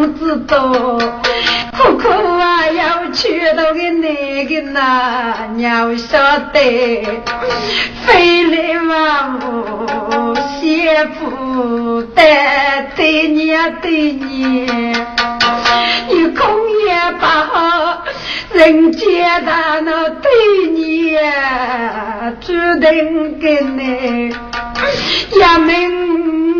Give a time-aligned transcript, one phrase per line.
[0.00, 0.72] 不知道，
[1.76, 6.18] 苦苦啊，要娶到个那个哪，鸟晓
[6.54, 7.06] 得。
[8.06, 12.22] 非来嘛，我舍不得，
[12.96, 14.66] 对鸟对你，
[16.08, 16.48] 你空
[16.86, 18.02] 也白好，
[18.54, 20.30] 人间大闹对
[20.72, 21.14] 你
[22.40, 24.34] 注定跟你，
[25.38, 26.59] 也没。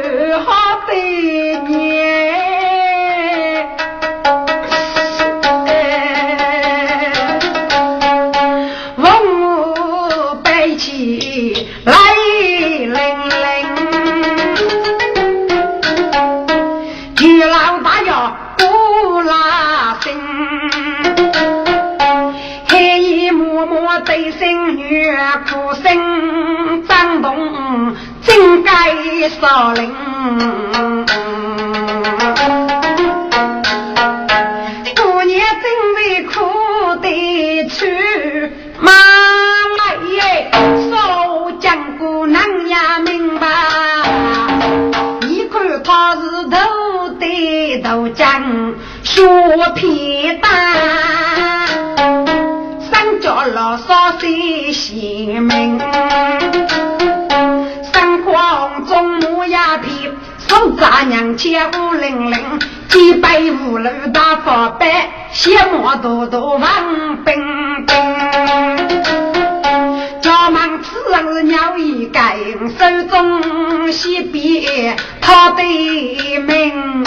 [29.41, 29.91] 少林，
[34.95, 35.65] 过年真
[35.95, 36.31] 为苦
[37.01, 38.91] 的去，妈
[40.13, 40.51] 耶，
[40.91, 43.47] 少讲姑娘也明白。
[45.21, 49.23] 你看他是头的头将，学
[49.73, 51.67] 皮蛋，
[52.91, 55.81] 三脚老少最贤明。
[59.51, 64.89] 鸦片送咱娘前五零零，几百五路大佛板，
[65.33, 67.35] 羡慕多多王冰
[67.85, 67.95] 冰。
[70.21, 72.37] 家门此人鸟一盖，
[72.79, 77.03] 手中西边他的命。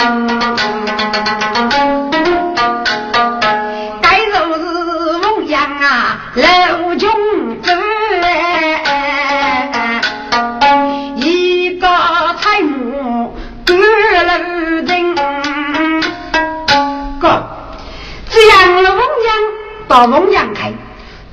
[19.95, 20.73] 到龙阳开，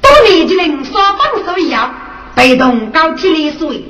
[0.01, 1.93] 多年级人说放手一样，
[2.37, 3.87] 被动高体力水，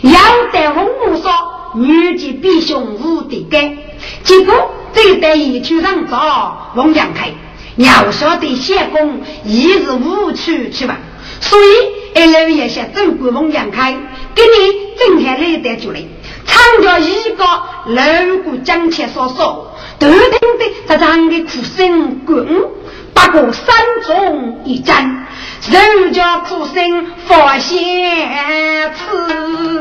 [0.00, 0.18] 要
[0.50, 1.30] 得红木说
[1.74, 3.76] 女级比雄无敌干，
[4.22, 7.34] 结果这得一去上找龙阳开，
[7.76, 10.96] 要晓得先攻一日无处去吧，
[11.42, 13.92] 所以二楼也想走过龙阳开，
[14.34, 16.00] 给你整下来得就来，
[16.46, 17.44] 唱着一个
[17.88, 22.83] 楼鼓讲起说说，都听得这唱的苦声滚。
[23.14, 23.74] 不过山
[24.04, 25.26] 中一战，
[25.70, 29.80] 人家苦心发现此，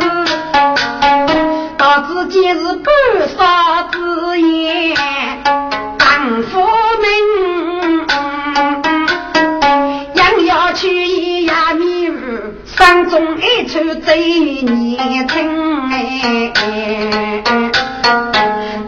[1.77, 2.93] 到自己是半
[3.35, 4.95] 杀之言，
[5.97, 6.61] 当夫
[7.01, 8.05] 命，
[10.15, 16.53] 养要去一呀米儿，山中一处最年轻哎，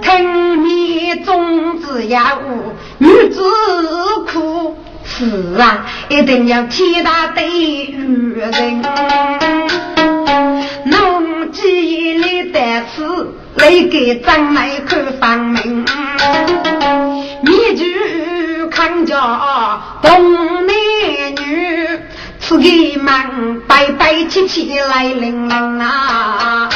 [0.01, 2.37] 听米种子呀，
[2.97, 3.41] 女子
[4.31, 4.77] 苦。
[5.03, 8.81] 是啊，一定要天大对女人。
[10.85, 15.85] 农机里的词来给张来看方明，
[17.41, 19.15] 面具看着
[20.01, 20.73] 东南
[21.35, 21.99] 女，
[22.39, 22.63] 此个
[22.99, 26.69] 忙白白起起来灵灵啊。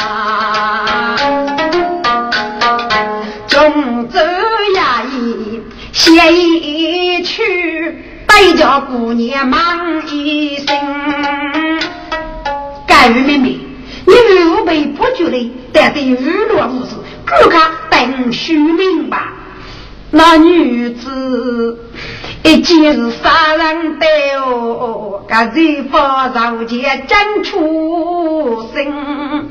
[6.00, 7.42] 写一曲，
[8.26, 10.66] 带着姑娘忙一生。
[12.86, 13.58] 干预妹妹，
[14.06, 16.96] 你预备不觉的，但得娱乐无事，
[17.28, 17.58] 顾客
[17.90, 19.34] 等虚名吧。
[20.10, 21.78] 那女子
[22.44, 24.06] 一见是杀人的
[24.40, 29.50] 哦，干脆发上前真出声，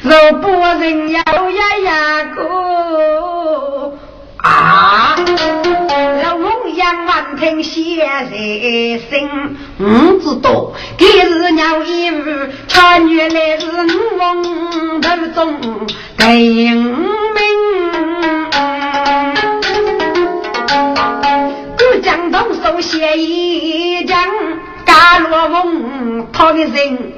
[0.00, 0.48] 若不
[0.80, 3.35] 人要呀呀个。
[4.46, 5.16] 啊！
[6.22, 9.28] 老龙阳万听写在心，
[9.76, 15.60] 不知道今日鸟一语，穿越来是龙头中
[16.16, 16.26] 定
[16.64, 16.94] 名。
[21.76, 24.24] 古江东手写一张，
[24.84, 27.12] 嘎罗翁他的人。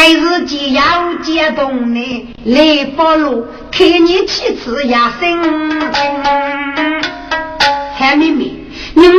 [0.00, 5.36] 该是既要接动呢来不路，看你几次压身。
[7.96, 8.52] 海妹妹，
[8.94, 9.18] 你们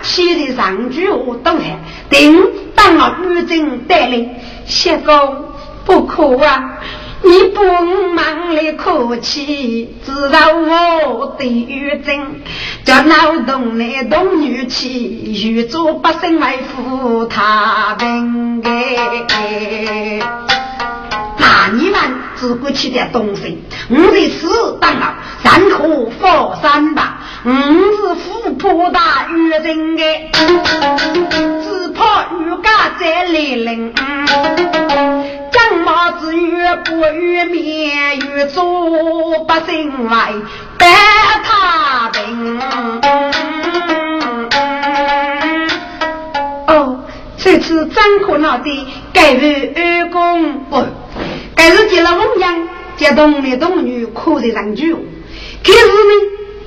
[0.00, 1.78] 现在上句话都还
[2.08, 4.30] 等当了女真带领，
[4.64, 5.44] 谢公
[5.84, 6.78] 不可啊！
[7.26, 7.64] 你不
[8.14, 12.42] 忙来客气，知道我的玉真，
[12.84, 20.20] 叫脑洞来动女气，预祝百姓为富他平哎。
[21.38, 21.98] 那你们
[22.34, 30.30] 自古起点东西，我的死当了，山河佛山吧，我是富婆大玉真哎，
[31.62, 33.94] 只怕玉家在来临。
[35.74, 40.08] 张毛子越不越面，越做百姓为
[40.78, 40.86] 百
[41.42, 42.60] 他平。
[46.68, 47.00] 哦，
[47.36, 50.86] 这次张可闹的改为二公不，
[51.56, 55.00] 该是结了婚样，结东男东女，可得上酒。
[55.64, 55.88] 可是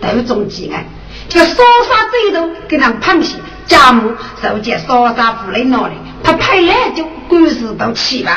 [0.01, 0.83] 呢，都中饥啊，
[1.30, 3.38] 这烧杀最多给人螃蟹，
[3.68, 4.12] 家母
[4.42, 5.94] 受见烧杀妇来闹的。
[6.24, 8.31] 他派来就故事都起了，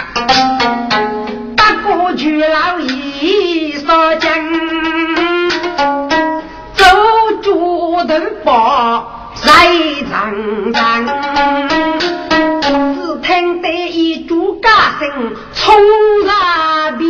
[1.57, 4.31] 大哥去老一说讲，
[6.75, 6.85] 走
[7.43, 9.69] 猪头包来
[10.11, 11.07] 长长，
[12.95, 14.69] 只听得一株歌
[14.99, 15.75] 声冲
[16.27, 17.09] 上边，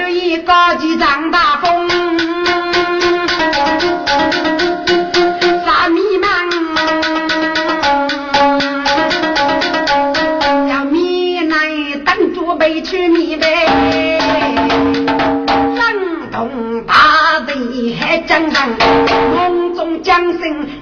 [0.00, 1.88] 有一个就张大风。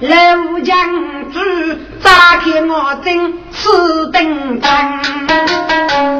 [0.07, 0.77] 声楼江
[1.33, 5.01] 子，扎开我针此登场。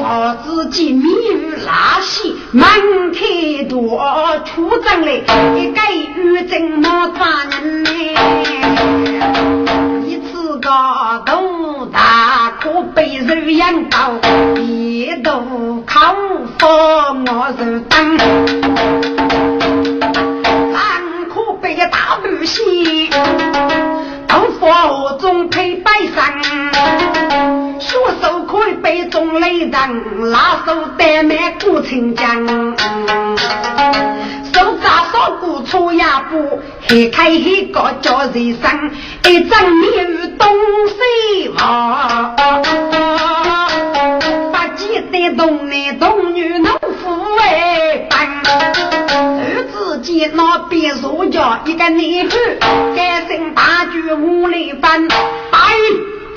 [0.01, 1.03] 我自己米
[1.65, 2.67] 拉稀满
[3.13, 5.11] 开多，出征来
[5.57, 5.79] 一个
[6.15, 7.89] 玉针莫抓人呢。
[10.61, 10.71] 个
[11.27, 14.13] 都大可被人养到，
[14.57, 16.15] 一度靠
[16.57, 16.67] 佛
[17.27, 20.34] 我是当，三可被
[22.45, 23.09] 不西，
[24.27, 26.31] 到佛中配拜上，
[27.79, 32.45] 双手可以背中雷人，拉手带满古城江。
[34.53, 38.91] 手扎手鼓搓牙布，黑开黑个叫人生，
[39.23, 40.47] 一张面如东
[40.87, 42.35] 西望。
[44.53, 47.09] 八戒带动男童女农夫
[47.39, 47.94] 哎，
[50.05, 52.37] 见那边说叫一个女妇，
[52.95, 55.17] 改姓大举无来翻，大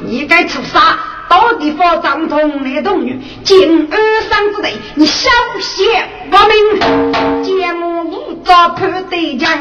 [0.00, 0.98] 你该出杀。
[1.28, 3.98] 到底发张通男童女，进二
[4.30, 5.28] 三之内，你小
[5.60, 5.84] 些
[6.30, 9.52] 我命，见我五招判对将，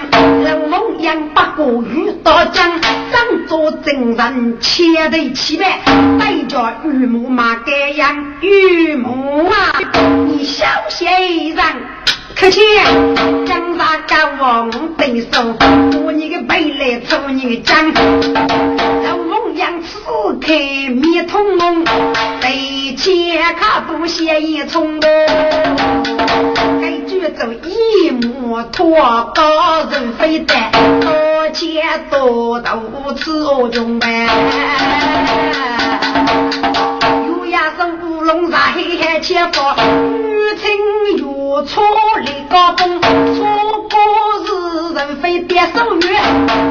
[0.45, 2.79] 人龙阳八个遇刀将，
[3.11, 5.79] 张作真人千对七百，
[6.17, 9.81] 带着玉木马盖样，玉木啊，
[10.25, 11.05] 你小些
[11.53, 11.65] 人，
[12.39, 12.61] 可惜
[13.47, 15.55] 江山敢王对手，
[16.03, 17.91] 我你个背来抽你将。
[19.55, 19.97] 杨刺
[20.39, 20.53] 开
[20.89, 21.83] 面通红，
[22.39, 30.53] 对前看不写一冲，该举走一木托高人飞的。
[31.53, 33.31] 钱多都吃
[33.71, 34.27] 中呗。
[37.27, 37.96] 有呀是乌
[38.27, 40.69] 龙茶黑黑切发，女青
[41.15, 41.81] 月错
[42.19, 43.07] 立高峰，错
[43.89, 43.97] 过
[44.45, 46.19] 是人非别手月，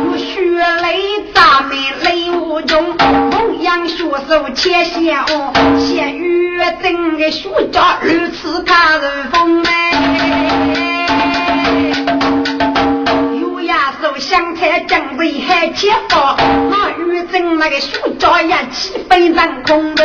[0.04, 0.42] 有血
[0.82, 1.70] 泪砸满
[2.04, 10.95] 泪无中，同样血手切线哦，血雨真的血家如此看人风哎。
[14.19, 16.37] 香菜酱味还切发，
[16.71, 20.05] 那玉珍那个书家也起飞人空的。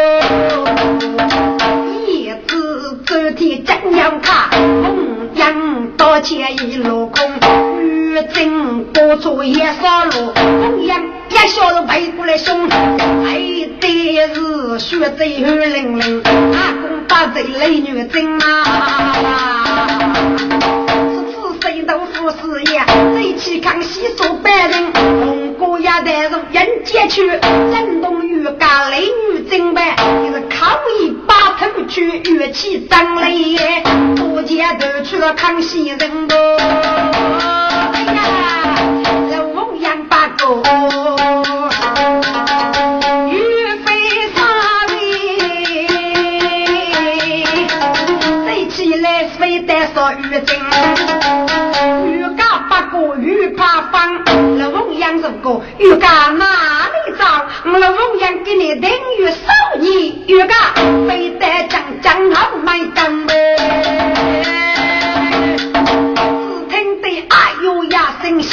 [2.07, 7.39] 叶子走天真要卡，红阳刀剑一路空。
[7.81, 13.33] 玉珍多做也少路，红阳一小子背过来凶，还
[13.79, 18.47] 得是血贼血淋淋，阿公把这雷女真啊。
[23.41, 27.27] 豆腐事业，贼气康熙做白人，红果也带入人间去，
[27.71, 33.57] 震动玉家雷女真白，就是抗议把头去，乐器张雷，
[34.15, 36.37] 多见都去了康熙人多。
[37.93, 38.75] 哎呀，
[39.31, 41.20] 龙阳八哥。
[55.51, 57.45] 如果玉家哪里找？
[57.71, 59.91] 老翁养给你等于少年，
[60.25, 60.55] 玉家
[61.09, 64.60] 非得将将好买单。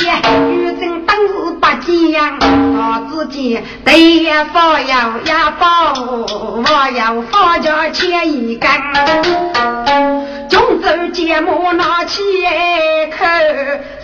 [0.09, 8.71] 呀声响，玉珍当时把讲，他自己对呀发要呀发，我要发家钱一根。
[10.49, 12.23] 中州节目拿起
[13.17, 13.27] 口，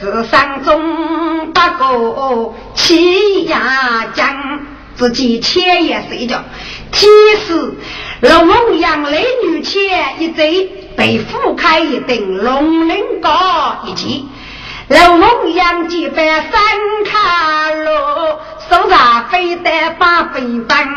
[0.01, 4.61] 是山中八个气呀将，
[4.95, 6.45] 自己前夜睡觉，
[6.93, 7.11] 天
[7.47, 7.75] 时
[8.21, 13.31] 龙凤阳雷女前一贼被 phủ 开一顶龙鳞高
[13.87, 14.29] 一级，
[14.89, 16.51] 龙凤阳几百三
[17.07, 17.89] 卡路，
[18.69, 20.89] 手上飞得八飞奔，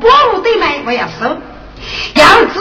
[0.00, 1.36] 我对来我要收。
[2.14, 2.60] 要知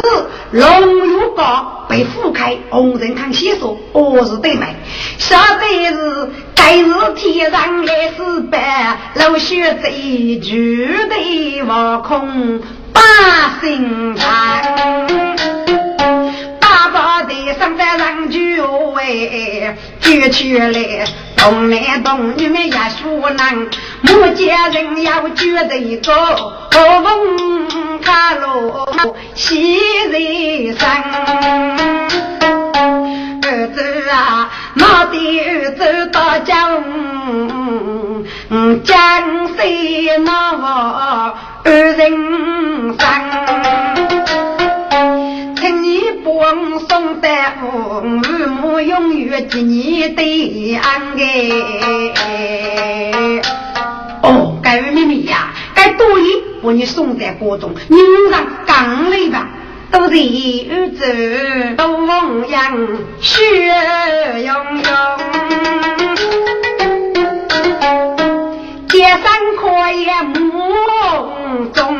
[0.51, 4.75] 龙玉高被覆开，红人看写说我是对美，
[5.17, 12.61] 晓得是该是天上来是白，老雪贼绝对无空
[12.93, 13.01] 把
[13.59, 15.60] 心寒。
[17.51, 21.05] 大宝的上在上举位，举起来
[21.35, 23.67] 东男东女们也说难，
[24.01, 27.69] 目见人要举得一个红。
[28.03, 28.87] 卡路
[29.35, 29.77] 西
[30.09, 30.89] 人生，
[33.43, 34.81] 儿子啊，我
[35.11, 36.83] 的儿子到江，
[38.83, 40.65] 江西那我
[41.63, 41.95] 二人
[42.97, 43.90] 生，
[47.31, 50.21] 送的父母永远记你的
[50.75, 50.81] 恩
[52.15, 53.41] 哎。
[54.23, 55.53] 哦，该位妹妹呀。
[55.73, 57.97] 该多一把你送在锅中，你
[58.29, 59.47] 让刚来吧，
[59.89, 60.15] 都是
[60.69, 62.77] 儿子东阳
[63.21, 63.41] 血
[64.43, 64.83] 涌涌，
[68.89, 69.21] 街上
[69.57, 71.97] 可也梦中，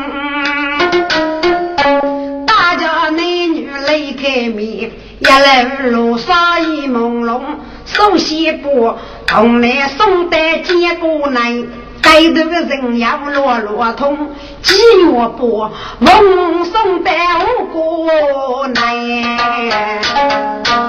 [2.46, 7.40] 大家男女泪开面，一来路上一朦胧，
[7.84, 11.62] 送西布同来送带接过来。
[12.02, 20.00] 该头的人要落落通，几月波梦送带我过来，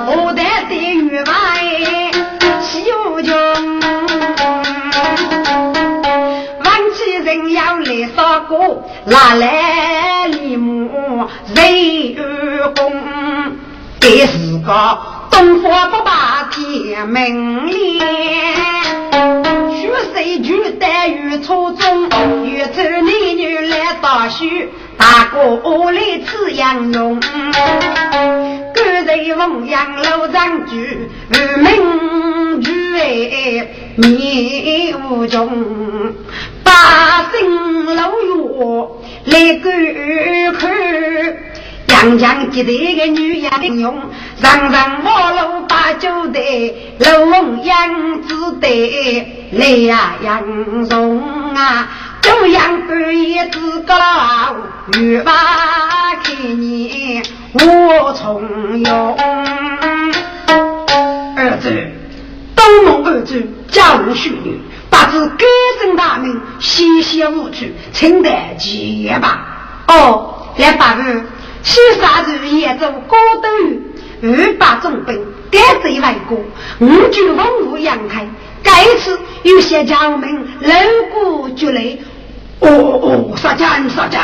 [0.07, 1.59] 我带的玉马
[2.59, 3.31] 西游穷，
[6.65, 10.89] 万起人要来杀过，拿来礼物
[11.53, 12.42] 人，
[14.63, 14.97] 个
[15.29, 16.11] 东方不败
[16.51, 18.07] 天门脸。
[19.71, 22.09] 举谁举待遇初中，
[22.49, 27.17] 越州男女来打许，大哥我来吃羊肉。
[28.73, 33.67] 干脆凤阳楼上举，二门举哎
[33.97, 36.13] 面无穷，
[36.63, 38.33] 八姓老岳
[39.25, 40.71] 来观看。
[42.03, 43.97] 强强记得个女英雄，
[44.35, 51.87] 上上马路把酒队，龙阳子队来呀杨荣啊，
[52.21, 53.95] 中央半夜自高，
[54.97, 55.31] 欲把
[56.21, 57.21] 看你
[57.53, 58.41] 我从
[58.83, 59.17] 容。
[61.37, 61.91] 儿子，
[62.53, 63.47] 东门儿子。
[63.69, 65.45] 家无淑女，不知歌
[65.81, 68.29] 声大名，西西无趣，请得
[68.59, 69.83] 结吧。
[69.87, 71.23] 哦，来八日，
[71.63, 73.81] 西沙日夜走高斗雨，
[74.21, 76.37] 二百重兵，赶走外国，
[76.79, 78.27] 五军文武扬开。
[78.61, 80.29] 该次有些将门
[80.61, 80.73] 楼
[81.11, 82.01] 鼓绝雷。
[82.59, 84.21] 哦哦，杀将杀将，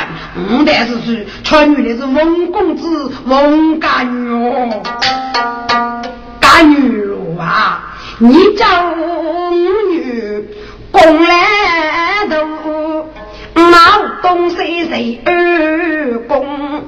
[0.49, 4.81] 五代是是传女的是翁公子翁干女哦，
[6.39, 7.95] 干女啊！
[8.19, 10.45] 你叫女
[10.91, 13.08] 公来头，
[13.59, 13.77] 毛
[14.21, 16.83] 东西谁二公？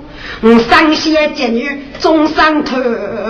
[0.68, 2.78] 三仙结女终上头，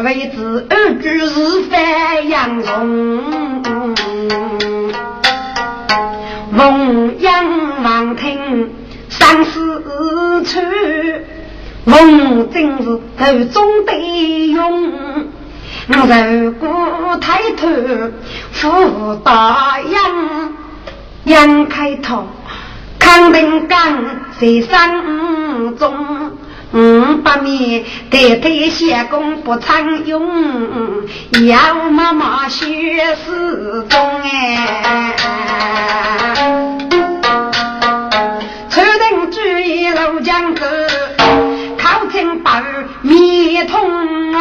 [0.03, 3.63] 为子二句是翻杨荣。
[6.55, 8.69] 凤阳王庭
[9.09, 9.83] 三四
[10.45, 10.61] 处，
[11.85, 13.93] 凤真是头中的
[14.51, 15.29] 用。
[15.87, 17.67] 如果抬头
[18.51, 20.53] 扶大杨，
[21.25, 22.25] 杨开头
[23.21, 23.77] 康定岗
[24.39, 26.31] 在山中。
[26.73, 30.23] 五百米代代相公不常用，
[31.45, 32.65] 要妈妈学
[33.23, 35.13] 四中哎。
[38.71, 40.65] 出人注意路江子，
[41.77, 42.63] 靠近八
[43.01, 44.31] 米通。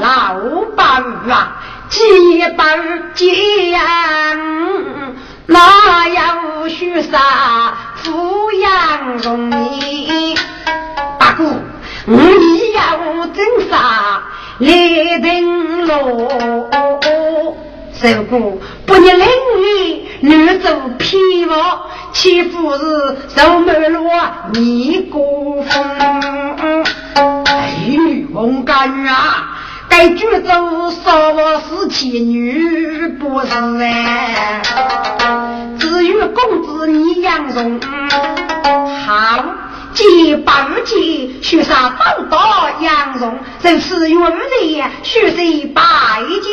[0.00, 0.36] 老
[0.76, 0.84] 八
[1.28, 1.56] 啊，
[1.88, 1.98] 几
[2.56, 2.64] 百
[3.14, 3.30] 将，
[5.46, 7.18] 哪有许啥？
[8.02, 10.34] 抚养容易，
[11.18, 11.44] 八哥，
[12.06, 14.22] 我你要真杀
[14.58, 16.28] 来登罗，
[18.00, 19.26] 如果不你领
[19.60, 20.68] 你女走
[20.98, 24.10] 偏我，岂不是受满罗
[24.52, 26.84] 你过分？
[27.46, 29.58] 哎，女翁干啊，
[29.94, 33.46] 该举走少我是妻女不是
[33.82, 34.62] 哎。
[35.78, 37.78] 至于公子你养容，
[39.06, 39.44] 好，
[39.92, 45.82] 既八日节，许杀宝刀养容，正是月日许是百
[46.40, 46.48] 节。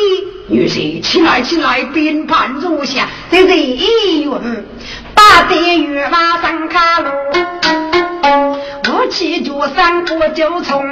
[0.48, 4.30] 女婿起来起来，边盘如下，这是一月
[5.14, 7.10] 八得月马上卡路，
[8.22, 10.82] 武器脚三过九重，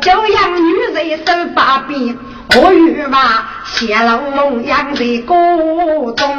[0.00, 2.18] 九阳女人手把柄。
[2.56, 5.36] 我与马谢老龙养在锅
[6.12, 6.38] 中，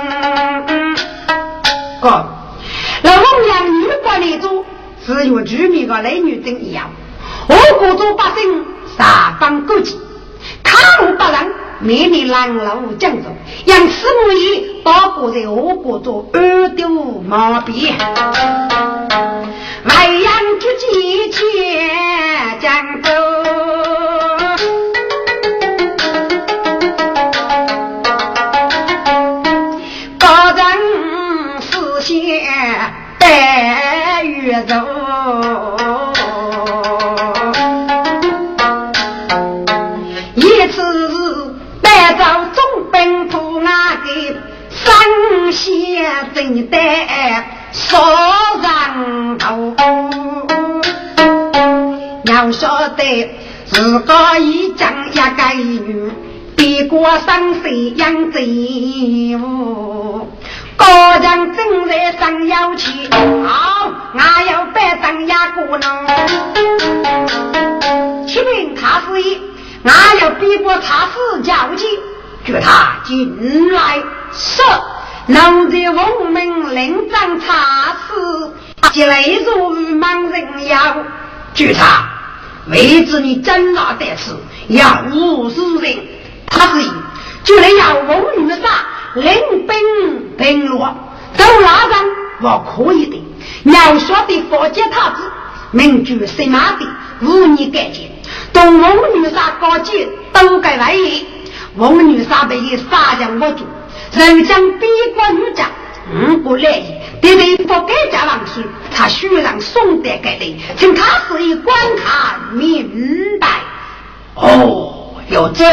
[2.01, 2.25] 哥，
[3.03, 4.65] 那龙阳女国那种
[5.05, 6.89] 只有居民的男女真一样。
[7.47, 8.65] 我国做百姓
[8.97, 9.95] 三方勾结，
[10.63, 13.29] 卡路不人面面拦路江州，
[13.67, 16.89] 让四母爷到过在我国做耳朵
[17.23, 17.95] 毛病，
[20.59, 23.09] 外阳之几千江州。
[33.19, 34.75] 白玉走，
[40.35, 43.29] 一次带着中兵
[52.59, 53.29] 晓得
[53.67, 56.11] 自个一将一个女，
[56.57, 60.27] 别过三岁养贼物。
[60.75, 62.91] 高将正在上腰去，
[63.45, 65.87] 好，俺要摆上牙骨呢。
[68.27, 69.37] 启禀太师爷，
[69.85, 71.85] 俺要逼过茶室叫去，
[72.45, 74.03] 叫他进来。
[74.33, 74.61] 是，
[75.27, 78.51] 能在我们领章茶室，
[78.91, 80.77] 即来如盲人妖。
[81.53, 82.07] 举他，
[82.71, 85.97] 为知你真拿得此，要无事人。
[86.47, 86.89] 太师爷，
[87.43, 88.57] 就来要我女杀。
[89.15, 89.33] 领
[89.65, 90.95] 兵平落，
[91.33, 92.05] 走拉上
[92.41, 93.23] 我可以的。
[93.63, 95.31] 要晓得佛家太子，
[95.71, 96.85] 名居神马的，
[97.21, 98.11] 无你改见。
[98.53, 101.25] 东王女杀高级都该来意，
[101.75, 103.65] 王女杀被杀将我主，
[104.13, 105.67] 人将逼国女将，
[106.13, 106.83] 五不来
[107.19, 113.47] 意，对对不该家王去，他需让送得给你，请他是一观看明白。
[114.35, 115.65] 哦，有这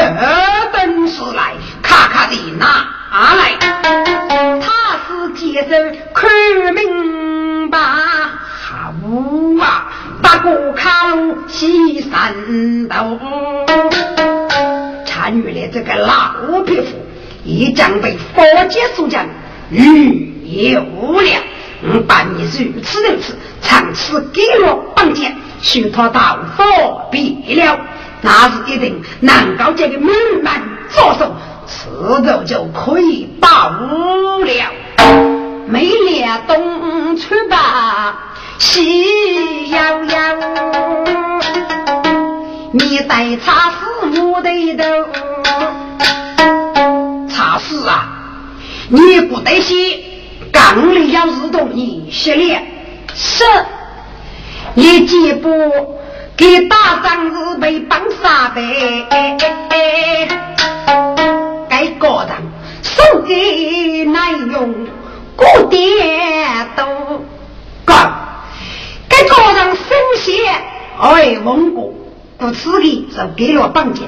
[0.73, 2.87] 本事来，卡卡的拿。
[3.37, 3.57] 来，
[4.61, 5.71] 他是接受
[6.13, 6.29] 看
[6.75, 8.93] 明白，好
[9.63, 9.89] 啊！
[10.21, 12.35] 八个卡路西山
[12.91, 13.19] 头，
[15.07, 16.89] 参与了这个老匹夫，
[17.45, 19.25] 已将被佛界所将，
[19.71, 21.41] 欲也无聊。
[21.83, 25.31] 我把你如此如此，长此给我绑架，
[25.61, 27.79] 许他到佛必了，
[28.23, 31.35] 那是一定能够这个美满作手。
[31.67, 31.91] 此
[32.25, 34.47] 后就可以报了。
[35.69, 40.41] 每年冬春吧，喜洋洋，
[42.73, 44.43] 你在茶室木头
[44.79, 44.85] 头，
[47.29, 48.09] 茶室啊，
[48.89, 49.75] 你不得行，
[50.57, 52.67] 刚里要日动你洗脸，
[53.15, 53.45] 是，
[54.73, 55.51] 你几步
[56.35, 59.07] 给大丈子被绑杀呗，
[61.69, 62.39] 该高档
[62.83, 64.75] 送给难用。
[65.37, 66.85] 过点都
[67.85, 68.15] 干，
[69.11, 69.85] 该高上生
[70.19, 70.33] 血，
[70.99, 74.05] 哎，蒙古不此的就给了绑架，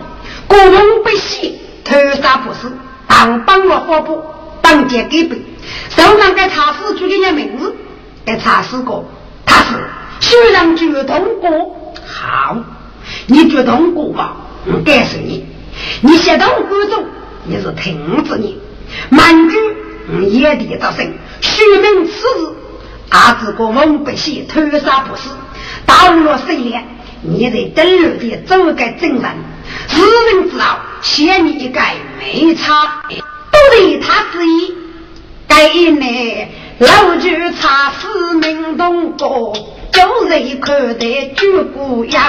[0.46, 2.72] 国人不喜，偷杀不死，
[3.06, 4.24] 当帮了发布，
[4.62, 5.42] 绑架给背，
[5.90, 7.74] 手上该查死出的名字，
[8.24, 9.04] 该查死过，
[9.44, 9.88] 他是。
[10.20, 12.56] 虽然决通过，好，
[13.26, 15.46] 你决通过吧，我告诉你，
[16.02, 17.04] 你先到国中，
[17.44, 18.60] 你是停止你，
[19.10, 19.56] 满句。
[20.22, 22.54] 野地造生，虚名此日，
[23.10, 25.28] 阿子国王不惜屠杀不死，
[25.84, 26.82] 到了十年，
[27.20, 29.22] 你在登陆的走个真人，
[29.86, 31.78] 世人知道，写你一个
[32.18, 34.74] 没差，都得他之一。
[35.48, 42.20] 该年老举差四名东哥，有人看得举骨腰，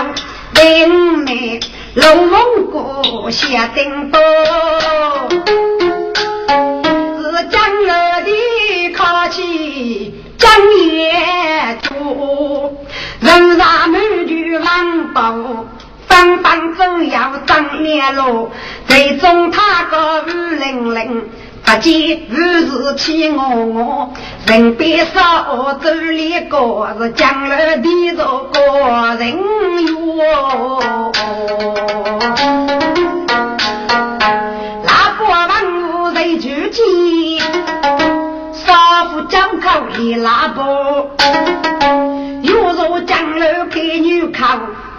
[0.53, 1.59] 另内
[1.93, 4.19] 龙蒙古写叮咚。
[7.51, 10.51] 江乐的靠起江
[10.87, 12.77] 夜住，
[13.19, 15.67] 人上满句浪步，
[16.07, 18.49] 纷纷走要张年路，
[18.87, 21.29] 最终他个雨淋淋，
[21.69, 22.25] 不见雨
[22.65, 24.09] 是起我我，
[24.47, 27.83] 人边少走里个是江乐的
[28.17, 29.37] 这个人
[29.85, 31.11] 哟。
[39.97, 41.09] 一拉波，
[42.41, 44.45] 又说江楼开女口，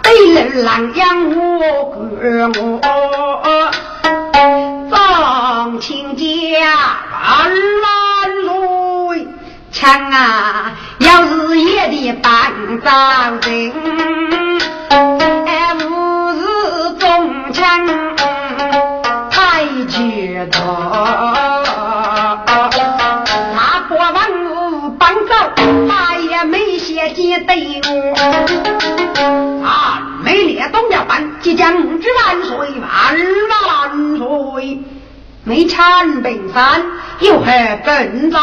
[0.03, 2.79] 对楼狼养我管我，
[5.11, 6.23] 张亲家
[7.11, 7.51] 万
[7.83, 7.91] 万
[8.45, 9.27] 岁，
[9.69, 12.89] 枪啊，要是夜的半早
[13.41, 13.73] 人，
[15.45, 17.85] 哎，吾是中枪
[19.29, 20.61] 太绝多。
[23.89, 24.05] 对我
[29.67, 29.67] 啊，
[30.23, 33.17] 美丽东家办，即将举万岁万
[33.67, 34.79] 万岁！
[35.43, 36.85] 没产本山，
[37.19, 37.45] 又何
[37.83, 38.39] 本朝？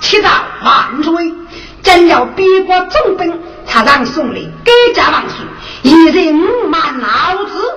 [0.00, 0.30] 七朝
[0.64, 1.34] 万岁！
[1.82, 5.44] 真要逼国重兵，他让宋礼改嫁万岁，
[5.82, 6.34] 一人
[6.68, 7.74] 满脑子。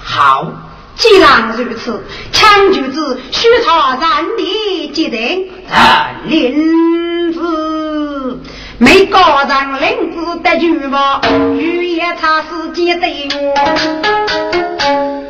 [0.00, 0.52] 好，
[0.94, 5.50] 既然如此，强举子许他战地决定，
[6.26, 8.40] 领子。
[8.78, 11.20] 没高人领子的举报，
[11.54, 13.54] 雨夜查时间对我。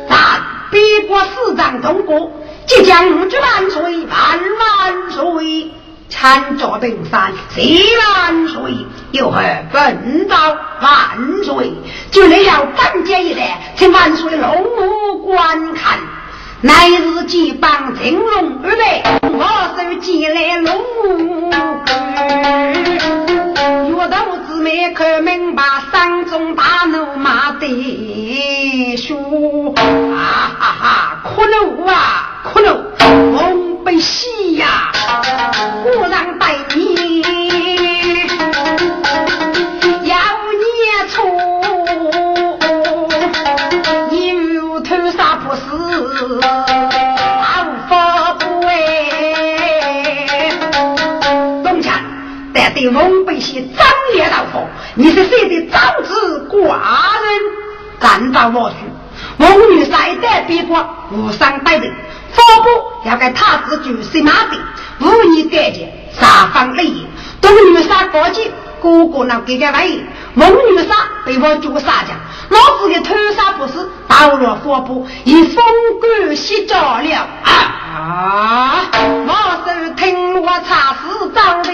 [0.09, 2.31] 但别国四长通过，
[2.65, 5.71] 即将举万岁万万岁，
[6.09, 7.61] 参着登山谢
[8.15, 8.61] 万岁，
[9.11, 11.73] 又何奔到万岁？
[12.11, 15.99] 就来要赶接一代，请万岁龙母观看，
[16.61, 19.43] 乃日即帮金龙二备，我
[19.77, 20.81] 手接来龙
[23.69, 23.97] 目。
[23.97, 29.73] 我头姊妹可明白，山中大怒骂的说：
[30.15, 32.67] 啊哈哈，哭怒啊，哭怒，
[33.31, 34.91] 梦被戏呀，
[35.83, 37.72] 果然带你
[52.83, 53.69] 但对梦被戏。
[54.15, 57.39] 叶老夫，你是谁的长子寡人？
[57.99, 58.75] 敢到我去，
[59.37, 61.93] 蒙女赛得别国无伤百人，
[62.31, 64.57] 发布要给太子举什马的，
[64.99, 67.07] 无意感觉三方利益。
[67.39, 70.03] 东女杀过节，哥哥那给个玩意，
[70.35, 72.17] 蒙女杀，被我救下三。
[72.49, 74.93] 老子的头上不是打了火把，
[75.23, 75.63] 以风
[76.01, 78.89] 干熄脚了啊！
[79.27, 81.01] 老子听我查实
[81.35, 81.69] 张的，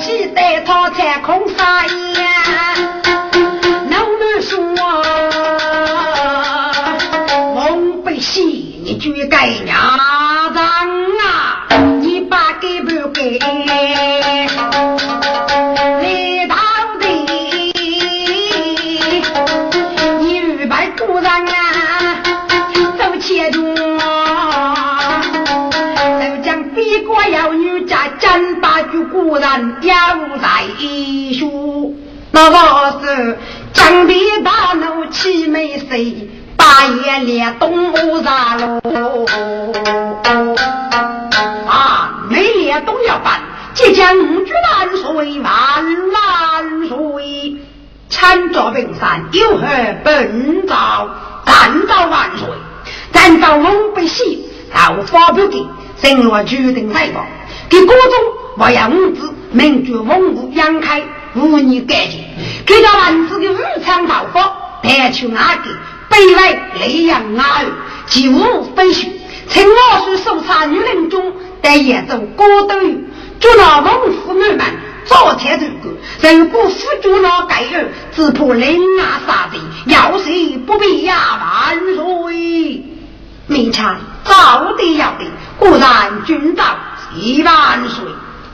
[0.00, 2.28] 气带刀在空撒烟，
[3.88, 4.58] 农民说
[7.54, 9.98] 蒙被细雨盖压。
[32.34, 33.38] 那个是
[33.74, 39.26] 江边大怒气没谁，半夜连东屋上路。
[41.68, 43.42] 啊，每年都要办，
[43.74, 47.58] 即将五举万岁，万万岁！
[48.08, 49.66] 参照平山，有何
[50.02, 51.10] 本朝？
[51.44, 52.48] 战朝万岁！
[53.12, 55.68] 战朝龙不喜，到发表的，
[56.00, 57.26] 正我决定采访。
[57.68, 58.04] 给国中
[58.56, 61.02] 我要五子，名绝文武杨开，
[61.34, 62.24] 无你改进。
[62.66, 65.70] 给到万子的日常报发，带去哪个？
[66.08, 67.66] 北来雷阳哪儿？
[68.06, 69.08] 几无分数。
[69.48, 72.74] 趁我是搜查女人中，带演奏歌斗，
[73.40, 74.60] 捉拿文妇女们，
[75.04, 81.40] 早天这个，人不辅助那盖儿，只怕人啊杀贼，要谁不必呀？
[81.40, 82.84] 万岁！
[83.46, 85.24] 没差，早得要得，
[85.58, 86.64] 果然君到
[87.14, 88.04] 一万岁。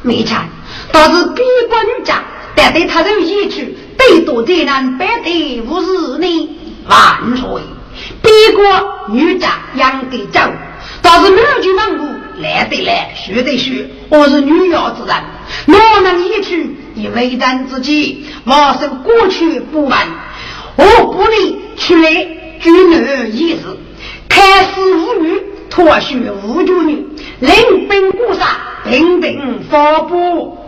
[0.02, 0.44] 没差，
[0.92, 2.22] 倒是逼官女将，
[2.58, 6.48] 但对他人一去，得多灾难，百对无日呢。
[6.88, 7.62] 万岁！
[8.20, 10.40] 逼国女将养给走。
[11.00, 12.08] 倒是女军万物
[12.42, 15.16] 来得来，学得学，我是女妖之人，
[15.68, 20.08] 我能一去以为难自己，我受过去不完，
[20.74, 22.10] 我不能去来
[22.58, 23.60] 军女一事，
[24.28, 25.40] 开始无女，
[25.70, 27.06] 脱去无主女，
[27.38, 30.58] 临兵固杀，平定发布。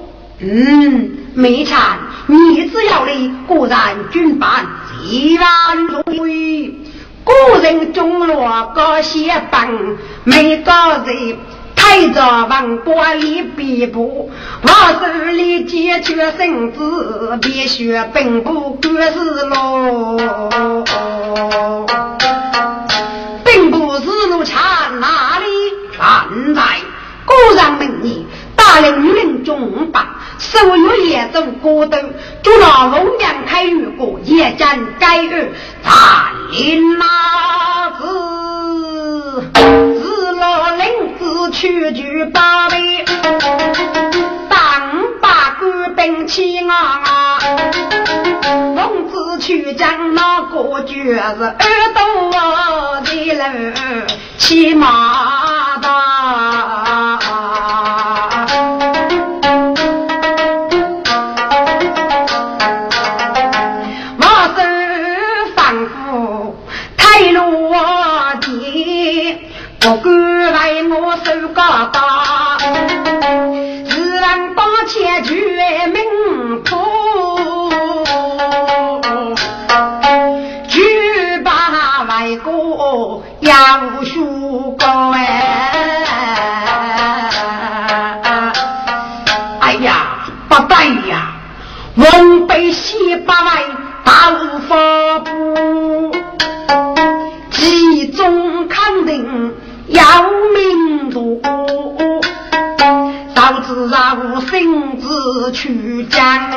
[0.43, 3.13] 嗯，没差，你只要的
[3.47, 4.67] 果然军办
[5.05, 6.75] 一万岁。
[7.23, 10.73] 古人中落高些本，每个
[11.05, 11.39] 人
[11.77, 14.31] 抬着王玻璃笔簿，
[14.63, 20.17] 我手里解决生子，必须奔波赶事喽。
[23.45, 25.47] 并不是路差哪里？
[25.93, 26.63] 现在
[27.27, 30.07] 古人问你，大人女人中办？
[30.41, 35.53] 手月也走过灯，就那龙阳开玉过，也将该日
[35.85, 35.93] 战
[36.51, 39.51] 林哪子？
[39.53, 43.05] 自老林子去举八位，
[44.49, 44.59] 当
[45.21, 47.39] 把官兵起啊！
[48.75, 51.59] 龙子去将那个角是耳
[51.95, 54.07] 朵的人
[54.39, 55.89] 骑马的。
[69.81, 72.59] 不敢来我手噶啦
[73.89, 77.73] 自然当千绝命户
[80.69, 84.77] 惧把外国压路修
[85.13, 86.05] 哎。
[89.61, 91.33] 哎呀不对呀。
[91.97, 93.35] 往北西北
[94.05, 95.51] 大路发布。
[97.51, 99.55] 集中康定
[105.53, 106.49] 去将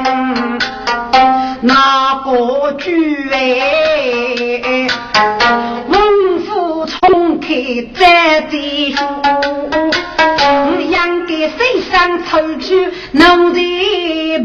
[1.62, 4.88] 那个举哎，
[5.88, 7.48] 文府冲开
[7.96, 8.52] 再再
[8.96, 9.04] 书，
[10.92, 11.58] 养给身
[11.92, 13.60] 上出去，奴才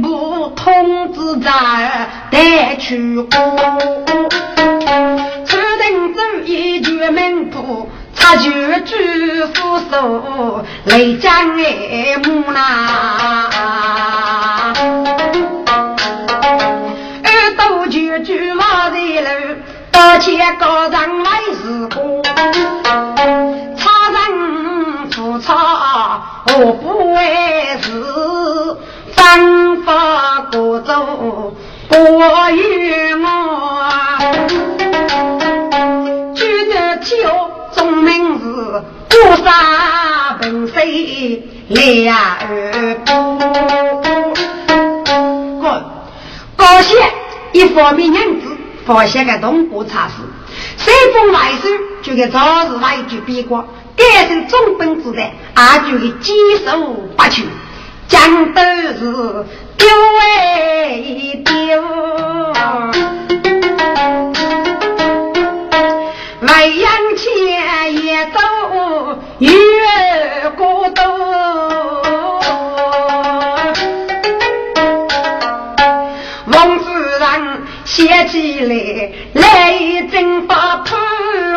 [0.03, 3.29] 不通知咱带去过，
[5.44, 7.88] 出人走一句门不。
[8.21, 8.51] 他就
[8.85, 12.61] 举副手来将爱慕呐，
[17.25, 19.29] 耳朵就举马在路，
[19.91, 21.31] 刀前高人来
[21.63, 22.23] 是过，
[23.77, 26.21] 差人不差，
[26.59, 27.89] 我不为事，
[29.13, 31.55] 方法各走
[31.89, 31.97] 不
[32.51, 33.27] 与我，
[36.35, 37.17] 举着酒。
[37.79, 42.97] 中名字孤山本水两耳
[45.62, 45.85] 哥，
[46.57, 46.99] 高兴
[47.53, 50.14] 一方面娘子发现个东国差事，
[50.77, 51.69] 随风来手
[52.03, 53.64] 就给早日来一句边关，
[53.97, 56.81] 改成中本之代，阿就给坚守
[57.17, 57.45] 不屈，
[58.09, 59.88] 讲都是丢
[60.21, 63.28] 哎丢。
[66.59, 68.40] 太阳前也走
[69.38, 69.49] 越
[70.57, 71.05] 过冬，
[76.47, 78.75] 王夫人写起来
[79.35, 80.99] 来一阵把破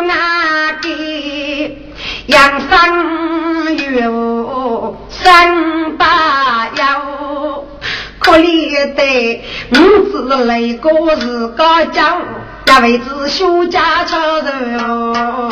[0.08, 1.76] 案给
[2.26, 4.08] 杨三月
[5.08, 7.64] 三八幺。
[8.20, 9.76] 不理得，我
[10.12, 10.88] 只来个
[11.20, 12.16] 是个家
[12.62, 15.50] 务，也为子休家吃肉。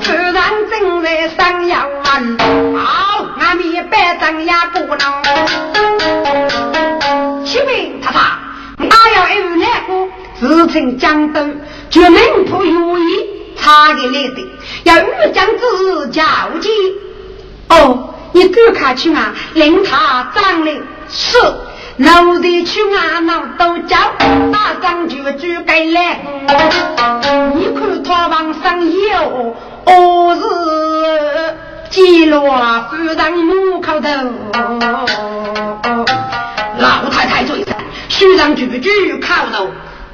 [0.00, 0.34] 夫人
[0.70, 2.36] 正在上药丸，
[2.76, 5.00] 好，俺们一百张也不能。
[7.44, 8.38] 启禀太太，
[8.78, 10.08] 我要一日来过，
[10.40, 11.56] 自称江东，
[11.90, 13.02] 绝门不如意，
[13.56, 14.50] 差个来的，
[14.84, 15.52] 要遇将之
[15.84, 16.22] 日交
[16.60, 16.70] 接。
[17.68, 21.38] 哦，你赶快去啊，令他张令是。
[21.96, 23.96] 奴的去啊，闹都叫
[24.50, 26.20] 大张就就该来。
[27.54, 30.40] 你看他往上有，我是
[31.90, 32.40] 记录
[32.90, 34.08] 夫人门口头。
[36.78, 37.76] 老太太嘴上，
[38.08, 39.68] 书上句句靠头。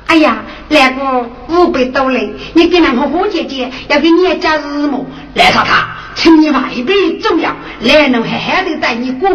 [0.09, 0.39] 哎呀，
[0.71, 5.07] 来个五百多人，你跟那和伙姐姐要给你家日么？
[5.35, 5.87] 来太太，
[6.17, 9.31] 请你外边重要，来能好好的带你过。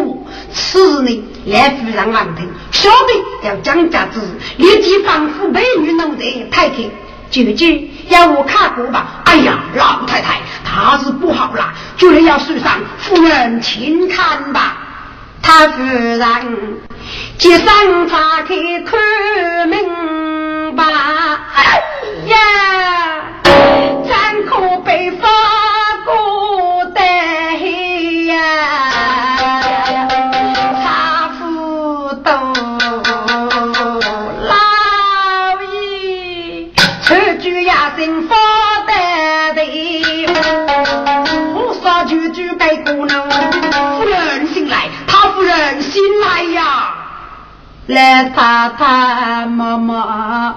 [0.53, 4.19] 此呢，来夫人王听，晓得要讲价值，
[4.57, 6.75] 立即仿佛美女弄得太开。
[7.31, 7.65] 舅舅
[8.09, 9.23] 要我看过吧？
[9.25, 14.77] 哎呀，老太太，她是不好了，就得要书上夫人请看吧。
[15.41, 16.81] 他夫人
[17.37, 21.83] 接上查开看明白，哎
[22.27, 22.37] 呀，
[24.07, 25.27] 咱可被发
[26.05, 27.01] 过的
[28.25, 29.22] 呀。
[42.13, 46.95] 夫人醒来，他夫人醒来呀！
[47.87, 47.95] 老
[48.35, 50.55] 太太妈妈，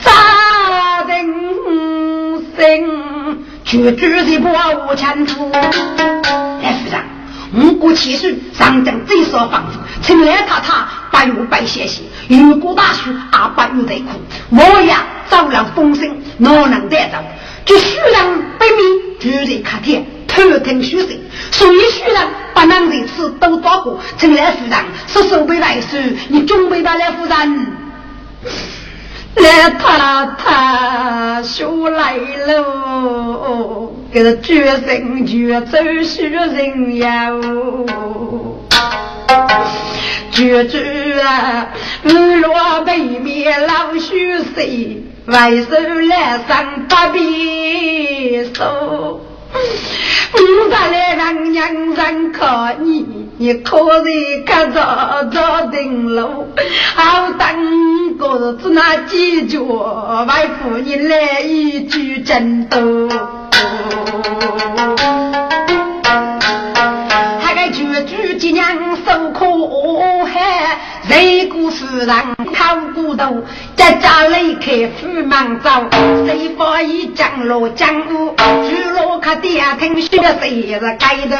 [0.00, 1.26] 扎人
[2.56, 5.50] 心，绝绝的不无前途。
[5.50, 7.04] 来，夫人，
[7.54, 10.72] 五过七岁，上将最少防护，请来太太
[11.10, 14.18] 八月白歇歇，如果大树阿八月在苦，
[14.50, 17.18] 我呀早了风声，哪能带走？
[17.66, 18.26] 就虚让
[18.58, 18.82] 北面，
[19.18, 21.08] 就在客厅偷听虚声。
[21.50, 25.96] 所以，虽然不能在此都做过，请来夫人是手背来手，
[26.28, 27.66] 你准备吧，来夫人。
[29.36, 37.30] 来太太说来喽，这个决心决走虚人呀，
[40.32, 41.68] 决绝啊，
[42.02, 45.66] 日落北面老虚岁，外手
[46.08, 49.20] 来上不必收。
[50.32, 56.46] 我再来让娘人看你，你可以看着着顶楼，
[56.94, 59.62] 好等个子那几脚，
[60.26, 63.08] 外父你来一句真多。
[68.74, 70.78] 人生苦害。
[71.08, 72.08] 雷鼓夫人
[72.54, 73.42] 靠骨头，
[73.74, 75.70] 家家离开富忙走，
[76.26, 81.36] 谁发一江落江湖，朱罗克爹听说谁是该头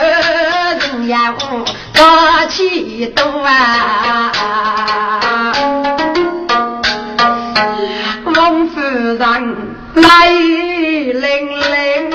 [0.97, 1.35] 人呀？
[1.99, 4.33] 我气多啊！
[8.25, 9.19] 王夫人
[9.95, 12.11] 来临临，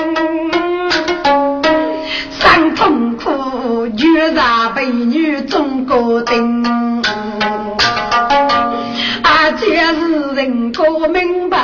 [2.30, 3.43] 伤痛苦，
[3.96, 7.02] 绝杀美女中国定。
[9.56, 11.56] 这是人可明白，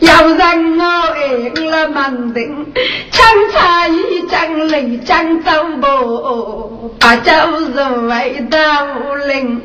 [0.00, 2.72] 要让我爱了门庭，
[3.10, 7.32] 强插一张泪江走步，把酒
[7.74, 8.58] 入为道
[9.26, 9.60] 林。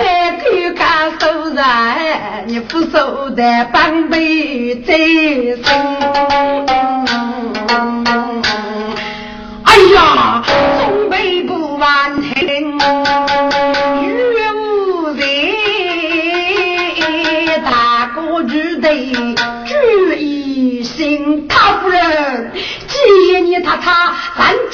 [0.00, 1.64] 来看看手人，
[2.46, 4.94] 你不受的半杯再
[5.64, 5.72] 生。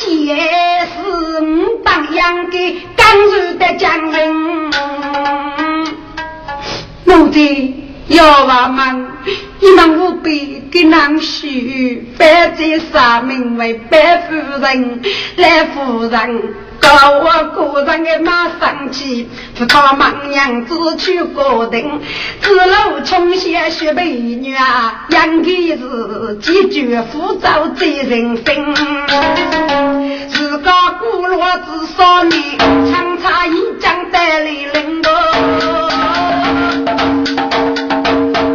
[0.09, 0.37] 也
[0.87, 4.71] 是五当养的刚柔的将人，
[7.05, 7.41] 奴才
[8.09, 9.07] 要我们，
[9.61, 15.03] 你们务必给南许拜这三名为白夫人
[15.37, 16.55] 来夫人。
[16.81, 22.01] 我个人的马上去，扶他忙娘子去高定，
[22.41, 28.75] 子路从小学美女啊，养的是几句浮躁责人心。
[30.29, 30.71] 自个
[31.01, 32.59] 孤落子少年，
[32.91, 35.11] 长插一将带来领导，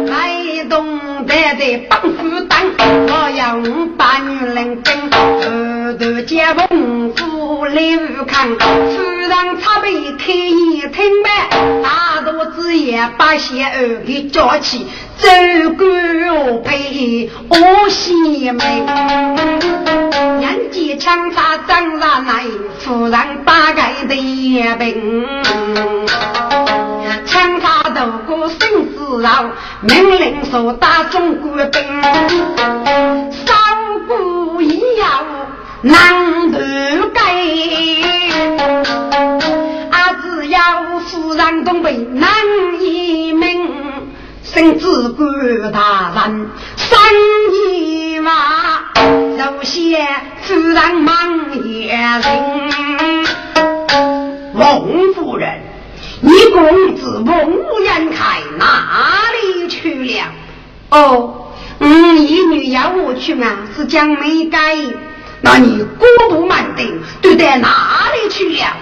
[0.06, 5.10] 来东带的帮夫当，我要五百女人跟，
[5.92, 7.44] 头接风夫。
[7.64, 9.30] 来无看，夫人
[9.60, 11.28] 差辈开眼听白，
[11.82, 15.28] 大肚子也把些儿给叫起，走
[15.78, 18.58] 过陪我西门，
[20.40, 22.44] 人见枪杀张上来，
[22.80, 24.14] 夫人八盖的
[24.78, 25.26] 病，
[27.24, 28.58] 枪杀渡过生
[28.94, 29.46] 死牢，
[29.80, 31.82] 命令说打中国兵，
[33.32, 33.54] 少
[34.06, 35.33] 过一要。
[35.84, 37.20] 难得改，
[39.90, 40.14] 啊！
[40.22, 42.30] 只要夫人东北难
[42.80, 43.68] 一命，
[44.42, 46.98] 甚至管大人三
[47.52, 48.34] 一万，
[49.36, 50.06] 有些
[50.40, 53.24] 夫人忙也人。
[54.54, 55.60] 翁夫人，
[56.22, 60.32] 你公子翁延开哪里去了？
[60.88, 64.78] 哦，嗯，一女要我去啊，是将没改。
[65.44, 68.76] 那你孤独满定，都到哪里去了？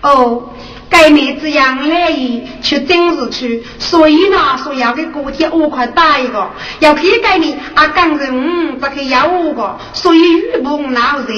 [0.00, 0.50] 哦，
[0.88, 11.34] 该妹子杨来意去正日去，所以呢，说要给过天五块打一个，要可以给你啊，刚人不可以要五个，所以雨不闹热。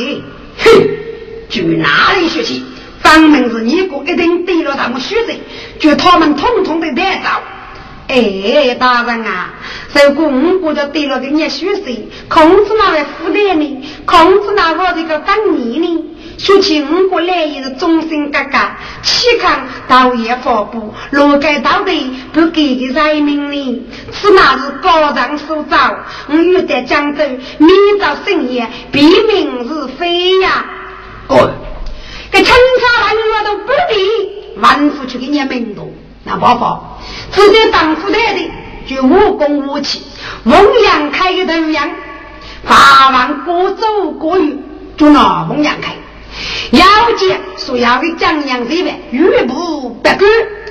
[0.59, 0.89] 哼，
[1.49, 2.63] 去哪里学习？
[3.01, 5.35] 分明是你哥一定得了他们学生，
[5.79, 7.29] 就他们统统的带走。
[8.09, 9.55] 哎，大人啊，
[9.93, 11.85] 如果我国就得了个念书生，
[12.29, 13.89] 控制那位负担呢？
[14.05, 16.05] 控制那个这个当年呢？
[16.39, 18.59] 说起我国来也是忠心格格，
[19.03, 21.93] 岂看道也发布，罗改道德
[22.33, 23.83] 不给的人民呢？
[24.13, 25.77] 此乃是高人所造。
[26.29, 27.25] 我欲在江州
[27.59, 27.69] 明
[28.01, 30.65] 朝深夜，避民是非呀！
[31.29, 31.51] 哦！
[32.31, 35.93] 给陈差万我都不理，万夫去给你门路，
[36.23, 36.96] 那包法。
[37.33, 38.51] 只在当副台的，
[38.87, 40.03] 就武功武器，
[40.45, 41.91] 翁阳开的头样，
[42.65, 44.59] 法王各走各语，
[44.97, 45.93] 就那翁阳开。
[46.71, 50.19] 要见所要的江阳这边，语不不管，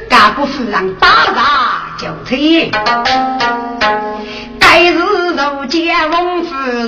[0.09, 2.71] 干部夫人打打就退。
[4.59, 6.87] 该日如见翁夫人，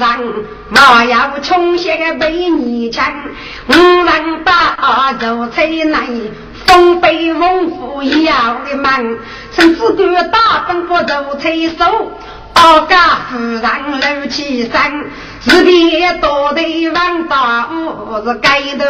[0.72, 3.14] 我要穷些个被你抢，
[3.68, 6.00] 无人打就催来。
[6.68, 9.18] 东北翁夫一样的忙，
[9.52, 12.12] 甚至敢大奔不走催手，
[12.54, 12.98] 二家
[13.32, 15.10] 夫人露起身，
[15.42, 18.86] 是别多的王大武，是该得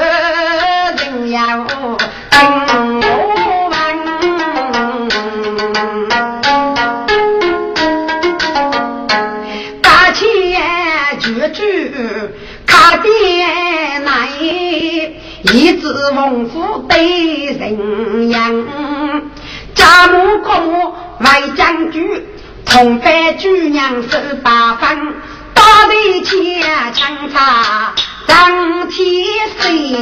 [0.98, 3.47] 人要听
[15.58, 18.64] 一子翁夫对人样，
[19.74, 22.08] 家母可母外将军，
[22.64, 25.16] 同伴举娘手八方，
[25.56, 26.62] 打得前
[26.94, 27.96] 枪插
[28.28, 29.26] 张天
[29.58, 29.96] 水，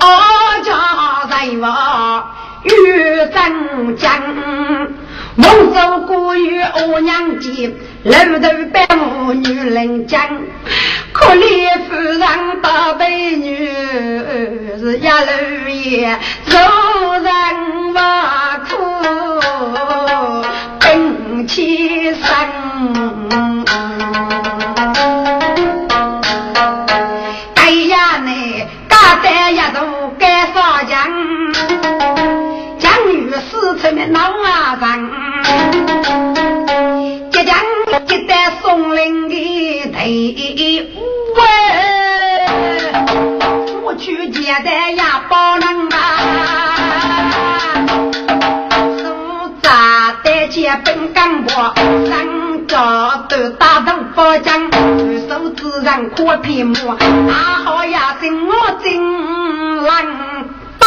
[0.00, 0.06] 我
[0.64, 2.24] 家在我
[2.64, 2.70] 玉
[3.34, 4.06] 真将。
[5.38, 5.44] 蒙
[5.74, 7.74] 受过于欧娘家，
[8.06, 10.20] 楼头百母女人讲，
[11.12, 12.20] 可怜夫人
[12.62, 13.66] 大美女，
[14.78, 16.56] 是一路也受
[17.14, 18.76] 人挖苦，
[20.78, 22.26] 更凄伤。
[27.56, 30.96] 哎呀，你家在一头该发江，
[32.78, 34.78] 江女死出面闹啊
[40.06, 41.02] 的队伍
[43.84, 45.34] 我去接待呀，不
[45.64, 45.96] 能吧？
[48.98, 49.04] 苏
[49.62, 56.96] 扎带接本干部，三家都打成包浆，举手之人可屏幕，
[57.28, 57.34] 阿
[57.64, 58.52] 好呀，心我
[58.82, 60.48] 真冷。
[60.78, 60.86] 对，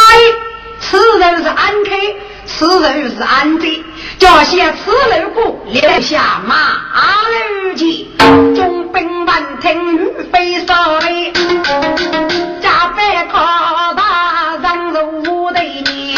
[0.80, 2.14] 此人是安开，
[2.46, 3.84] 此人是安贼。
[4.20, 6.54] 叫些此路过，留下马
[7.24, 8.06] 路前，
[8.54, 11.32] 中兵万听雨飞扫雷，
[12.60, 14.90] 加班靠大人
[15.24, 16.14] 如对你。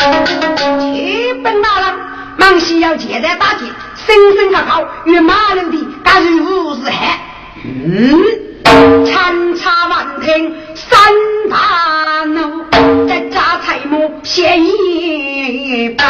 [0.80, 1.94] 启禀大人，
[2.38, 3.66] 忙需要接待大捷，
[4.04, 7.20] 声声高高，与马路的敢如无日害。
[7.64, 8.20] 嗯，
[9.06, 10.98] 参差万听三
[11.48, 12.64] 大怒，
[13.06, 16.04] 再加彩幕写一本。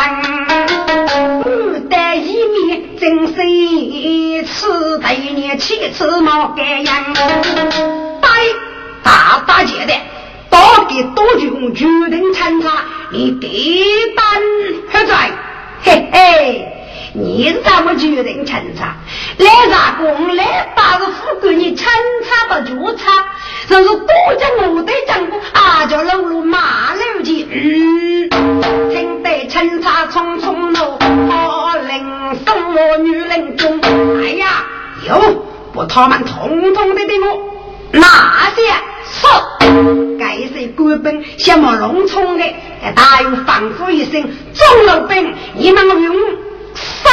[1.93, 3.35] 在一面真是
[4.47, 7.13] 此对你七次毛干样，
[8.23, 8.29] 大
[9.03, 9.93] 大大姐的，
[10.49, 12.71] 到底多久决定参加？
[13.13, 13.47] 你的
[14.17, 14.25] 单
[14.91, 15.33] 何在？
[15.83, 16.72] 嘿嘿，
[17.15, 18.97] 你怎么决定参差？
[19.37, 21.93] 来啥工来把个富哥你参
[22.25, 23.27] 差不就差？
[23.69, 24.07] 那是多
[24.39, 28.31] 讲我的讲过，啊叫老路马路去。
[28.31, 33.79] 听得参差匆匆路，好林送我女人中。
[34.23, 34.65] 哎呀，
[35.07, 35.45] 哟，
[35.75, 38.09] 把他们统统的给我拿
[38.57, 38.83] 下。
[39.05, 39.27] 是，
[40.19, 42.45] 该是官兵，什么农冲的，
[42.95, 44.23] 大有仿佛一声，
[44.55, 46.15] 中了兵，你们用。
[47.03, 47.09] 杀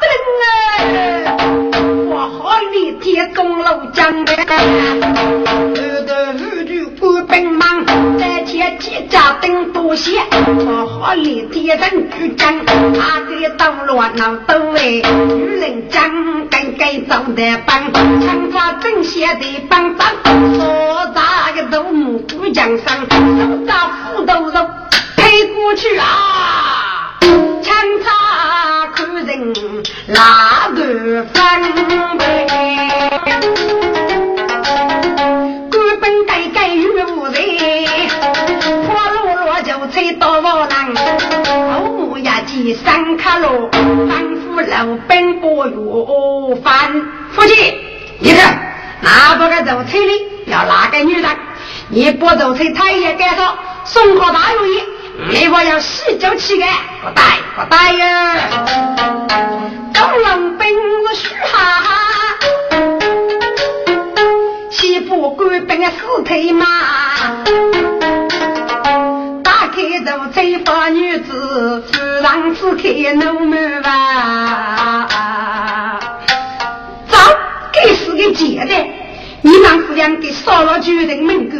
[0.00, 0.04] 灯
[0.42, 0.44] 啊！
[2.08, 2.38] 我好
[2.72, 4.42] 你天中路江的，后
[6.06, 7.84] 头后头官兵忙，
[8.18, 10.20] 在前几家灯多些，
[10.66, 20.08] 我好你天人举江，他给道路闹都哎，女人讲该该走的帮，枪法正些的帮帮，
[20.54, 24.68] 说咋个都木不江上，手扎斧头肉，
[25.16, 26.04] 配过去啊，
[27.62, 29.54] 枪插看人
[30.08, 32.20] 哪个分呗？
[35.70, 37.34] 官本该该与无人，
[38.84, 40.92] 破落落就吹到我南，
[41.72, 43.70] 后母呀几三卡路，
[44.08, 47.06] 反复老本不如饭。
[47.30, 47.78] 夫妻，
[48.18, 50.12] 你看，哪不个走车里
[50.46, 51.30] 要哪个女人？
[51.88, 54.82] 你不走车，他也该说送好大如意。
[55.28, 56.66] 你我要洗脚起来，
[57.00, 57.22] 不带
[57.54, 58.34] 不带呀！
[59.94, 61.56] 东龙本是虚哈，
[64.70, 65.90] 西部官本是
[66.24, 66.66] 腿马。
[69.44, 75.08] 打开走车放女子，自然只开农门吧。
[77.08, 77.16] 走，
[77.72, 78.74] 该是个贱的。
[79.44, 81.56] 你们夫两给烧了巨人门口，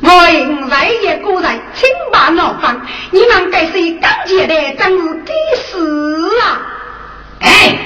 [0.00, 2.80] 我应在也过来，请把牢房。
[3.10, 6.62] 你们该是刚接的，真是该死啊！
[7.40, 7.78] 哎，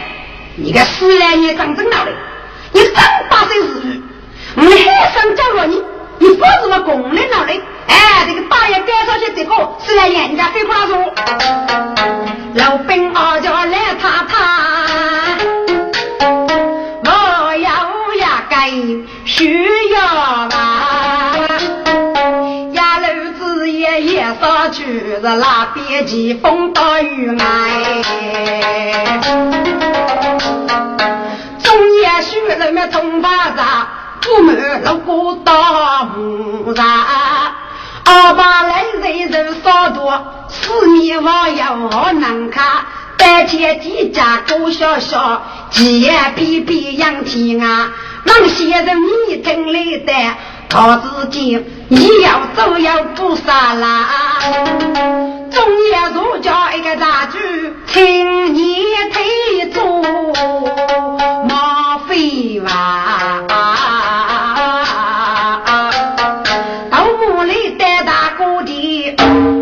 [0.54, 2.12] 你个死人也长真闹的，
[2.72, 2.94] 你真
[3.28, 4.02] 八岁日语，
[4.54, 5.82] 我还想教了你，
[6.18, 7.52] 你不是我工人闹的。
[7.88, 11.12] 哎，这个大爷该上去这个，死人人家非不拉说，
[12.54, 14.38] 老兵二叫来他他，
[20.00, 20.06] 需要
[20.48, 21.32] 啊！
[22.72, 27.44] 呀，楼子爷爷上去是那边疾风大雨来，
[31.62, 33.88] 中夜许人们通巴扎，
[34.22, 36.86] 不满路过大木上，
[38.04, 42.64] 二八来人人少多，四面望洋好难看，
[43.18, 45.42] 白天地家狗小小，
[45.74, 47.92] 夜皮皮仰天啊！
[48.24, 48.94] 让先生
[49.28, 50.12] 你听来的，
[50.68, 54.08] 他自己你要走要不杀啦。
[55.50, 57.38] 中夜如叫一个大主，
[57.86, 59.82] 请你退坐，
[61.44, 62.68] 莫非哇？
[66.90, 69.16] 到屋里带大哥的，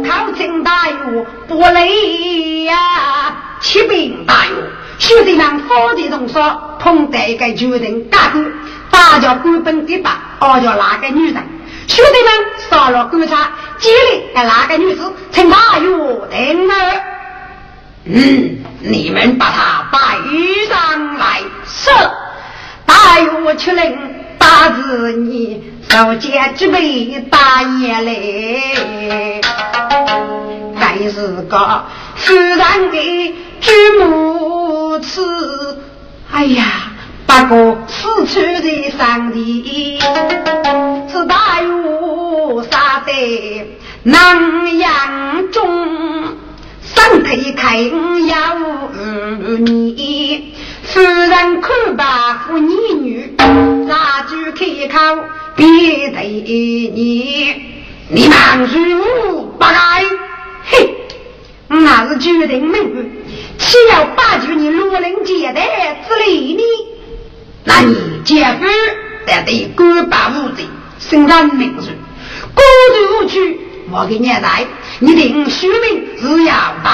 [0.07, 2.77] 考进大院不累呀，
[3.61, 4.55] 启禀大院，
[4.99, 6.65] 兄弟们发的重说。
[6.81, 8.41] 碰到一个决定，大哥，
[8.89, 11.43] 大叫官本的吧，二叫哪个女人？
[11.89, 12.31] 兄弟们
[12.71, 15.13] 上了观察，接力给哪个女子？
[15.33, 17.03] 请大约等儿。
[18.05, 19.99] 嗯，你们把她带
[20.73, 21.43] 上来。
[21.67, 21.91] 是，
[22.87, 23.99] 大约出令，
[24.39, 29.41] 大子你手接之辈大爷来，
[30.77, 31.85] 还是个
[32.15, 33.71] 夫人的祖
[34.05, 35.79] 母子。
[36.31, 36.65] 哎呀，
[37.27, 39.99] 不过四川的上帝，
[41.11, 43.13] 是大有杀的
[44.05, 46.37] 南阳中，
[46.83, 47.77] 身体看
[48.27, 48.37] 要
[49.59, 55.25] 你，夫人看罢妇女女，那句开口
[55.57, 55.67] 别
[56.11, 56.23] 对
[56.95, 57.63] 你，
[58.11, 60.05] 你忙如不来，
[60.67, 60.95] 嘿，
[61.69, 63.25] 那是决定命运。
[63.69, 66.63] 需要八九你罗林接待之类呢？
[67.65, 68.65] 那你姐夫
[69.27, 70.65] 得得官把无罪，
[70.99, 71.91] 身上名字，
[72.55, 72.63] 孤
[72.95, 73.61] 独无趣。
[73.91, 74.67] 我给你来，
[75.01, 76.91] 你定书名是要道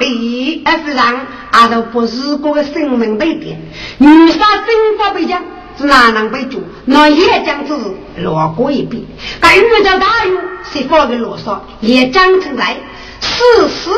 [0.00, 3.60] 理，而不然阿都不是个生命被点。
[3.98, 5.44] 女杀真法被讲，
[5.78, 6.60] 是哪能被捉？
[6.86, 7.72] 那也将之
[8.16, 9.06] 落过一笔。
[9.40, 10.36] 该遇到大狱，
[10.72, 12.76] 谁发个罗嗦，也将存在
[13.20, 13.90] 四十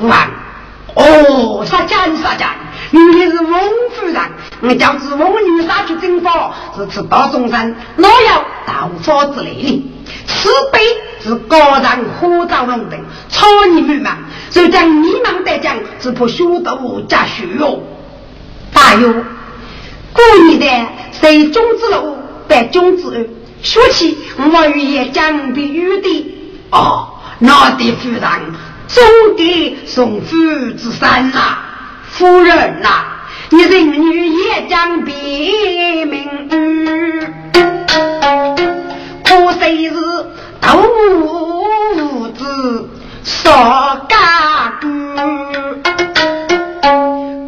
[0.00, 0.28] 万。
[0.94, 2.54] 哦，杀家你杀家
[2.90, 3.60] 你，原来是翁
[3.94, 4.16] 夫人。
[4.60, 9.92] 我叫子翁女杀去征伐，是吃到中山，哪有刀法之类的？
[10.26, 10.80] 此辈
[11.20, 11.84] 是高人
[12.18, 14.16] 火造龙等，超你们嘛？
[14.50, 17.80] 就将你们得讲，只怕学徒加学哟。
[18.72, 19.12] 大有，
[20.12, 22.16] 过年的谁中之路，
[22.48, 23.26] 百中之二，
[23.62, 26.34] 说起我与也将比喻的
[26.70, 27.08] 哦，
[27.38, 28.22] 那的夫人。
[28.88, 29.04] 总
[29.36, 30.36] 给送夫
[30.76, 31.58] 之山呐，
[32.10, 32.88] 夫人呐，
[33.50, 36.26] 你人女也将别名，
[39.24, 39.94] 可谁是
[40.60, 40.78] 头
[41.20, 42.88] 无子
[43.22, 45.16] 少家官？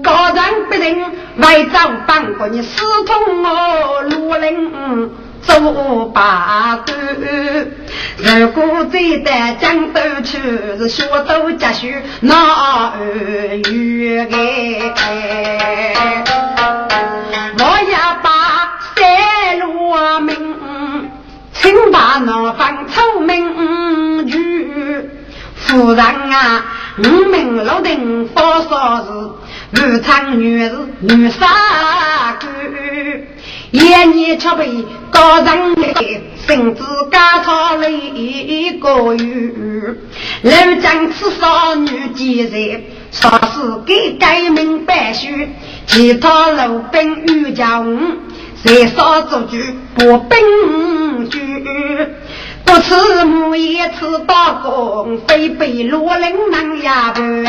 [0.02, 1.04] 高人不人
[1.38, 5.10] 外招帮过你私通我路人。
[5.42, 6.96] 做把官，
[8.40, 10.38] 如果再得江州去，
[10.78, 11.86] 是学都家书
[12.20, 12.96] 那儿
[13.56, 14.92] 有哎。
[17.58, 18.28] 我要把
[18.94, 18.98] 三
[19.60, 19.64] 路
[20.20, 21.10] 名，
[21.52, 24.30] 请把那方聪明女
[25.56, 26.64] 夫人啊，
[26.98, 29.10] 五名六定多少是
[29.82, 31.46] 武昌女是女杀
[32.38, 32.50] 官。
[33.72, 35.94] 一年却被高人来，
[36.46, 39.94] 甚至家草了一个月。
[40.42, 40.50] 老
[40.80, 45.48] 将此少女几人，说是给改名白须，
[45.86, 47.96] 其他老兵欲叫我，
[48.62, 49.62] 谁少做句
[49.94, 51.64] 不兵句。
[52.64, 57.44] 不吃母也吃大公，非被罗林能压不完。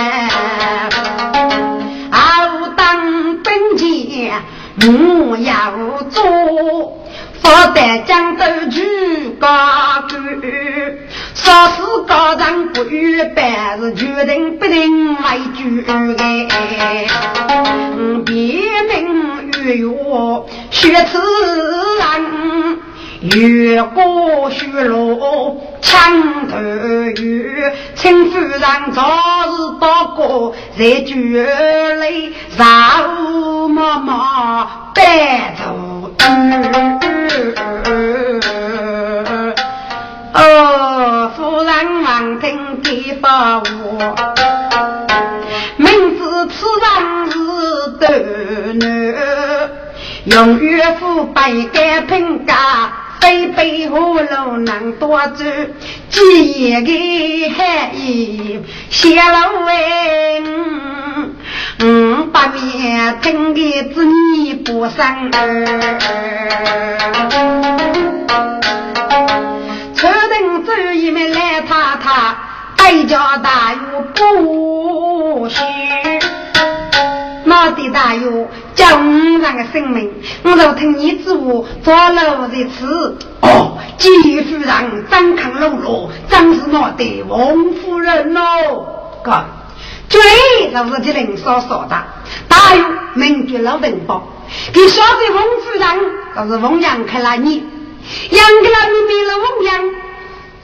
[2.11, 4.41] 啊，当兵前。
[4.77, 5.73] 我要
[6.09, 6.23] 做，
[7.41, 9.47] 不得江州去高
[10.07, 10.21] 官，
[11.35, 15.23] 说是高人不预备，是决定不能为
[15.55, 15.59] 主
[16.17, 17.05] 哎。
[18.25, 18.33] 别
[18.87, 21.19] 名与我学此
[21.99, 22.79] 人。
[23.21, 26.57] 越过雪路抢头
[27.21, 27.63] 鱼，
[27.93, 28.59] 请夫人
[28.93, 29.03] 早
[29.45, 32.65] 日到过，在酒里让
[33.23, 36.09] 我妈妈带走。
[40.33, 44.15] 哦，夫人望听给把我，
[45.77, 46.89] 明知此人
[47.29, 47.37] 是
[47.99, 48.07] 斗
[48.79, 48.89] 男，
[50.25, 52.55] 用岳父百改评价。
[53.21, 55.45] 背背葫芦能多走，
[56.09, 56.91] 几夜个
[57.55, 58.59] 海衣
[58.89, 60.41] 泄露哎，
[61.79, 63.61] 嗯，把面听个
[63.93, 65.65] 子你不生儿，
[69.95, 72.35] 车灯走一面来太太，
[72.75, 75.61] 代价大又不虚。
[77.45, 78.49] 老的大哟，
[78.81, 80.11] 叫五人的生命，
[80.41, 88.87] 我若听你之话，做了这次哦，吉夫人张康露露，正是我的王夫人哦。
[89.23, 89.45] 哥，
[90.09, 90.19] 最
[90.73, 91.95] 就是这林嫂说的，
[92.47, 94.27] 大有名绝老文宝，
[94.73, 97.63] 给说的王夫人，都是王阳开了你，
[98.31, 99.89] 杨开了你没了王阳，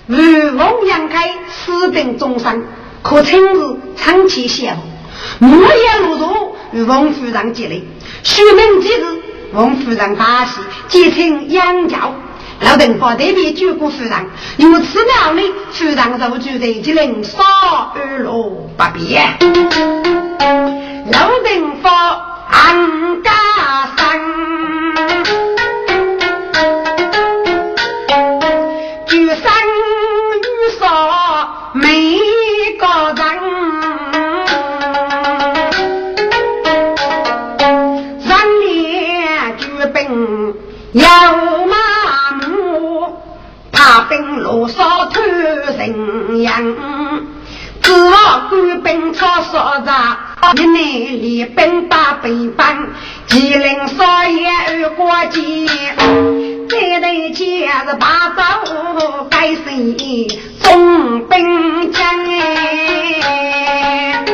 [0.08, 2.66] 与王阳开私定终身，
[3.04, 4.82] 可称是长期羡慕。
[5.40, 7.88] 莫言如如与王夫人结礼，
[8.24, 9.22] 书名即日，
[9.54, 12.14] 王夫人大喜，结成杨教。
[12.62, 14.12] 老邓发代表救过夫人，
[14.58, 17.44] 如此妙理，夫人入住在吉林少
[17.96, 19.38] 二路不便。
[21.12, 21.90] 老邓发
[22.50, 23.32] 安家
[23.96, 24.20] 生。
[30.40, 32.18] 多少美
[45.14, 46.76] 偷人样，
[47.82, 50.18] 只望官兵操所长，
[50.56, 50.82] 一内
[51.18, 52.88] 里兵打北方，
[53.28, 55.42] 吉林少爷二过节，
[56.68, 58.42] 这对节是八州
[59.30, 59.96] 该谁
[60.60, 64.26] 总兵将哎，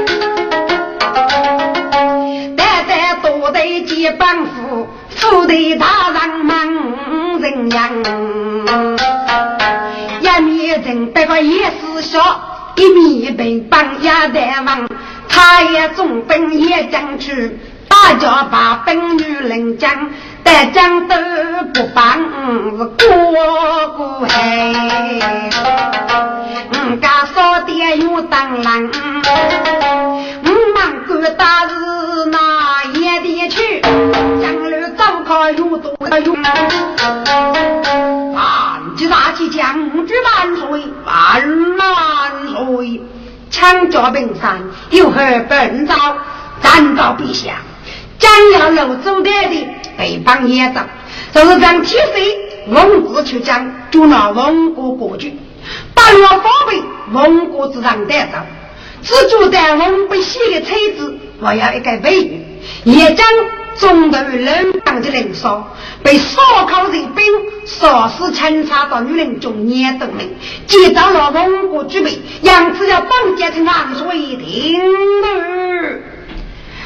[2.58, 4.88] 代代多对结帮夫，
[5.24, 7.90] 副队大人忙人样。
[10.84, 12.20] 人得个也是笑，
[12.76, 14.90] 一米平帮也得王，
[15.30, 17.58] 他也总兵也将去，
[17.88, 20.10] 大家把兵女人将，
[20.44, 21.16] 但将都
[21.74, 22.20] 不帮
[22.78, 24.74] 是过过海。
[26.72, 28.92] 我家少爹又当郎，
[35.78, 36.38] 早考又多用。
[39.36, 41.88] 即将举万岁，万万
[42.48, 43.02] 岁！
[43.50, 44.62] 强家平山
[44.92, 45.20] 有何
[45.50, 45.96] 本招？
[46.62, 47.56] 暂告陛下，
[48.20, 49.68] 将要入周代的
[49.98, 50.88] 北方野战，
[51.34, 55.38] 就是将七岁文字去将，就拿文国国君，
[55.94, 58.38] 八月宝贝文国之上带走，
[59.02, 62.46] 只住在龙不西的车子，我要一个美女，
[62.86, 63.26] 也将
[63.78, 67.26] 中头冷当的人少，被烧烤人兵
[67.66, 70.30] 烧死清查到女人中年等人，
[70.68, 74.80] 接到了蒙古举备，杨子要绑架成安水停
[75.22, 75.28] 了。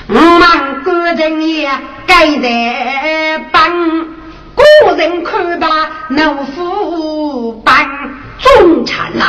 [0.10, 1.70] 我们个人也
[2.06, 3.70] 该得帮，
[4.56, 5.68] 个人看吧，
[6.10, 7.76] 农夫帮
[8.40, 9.26] 中产呐，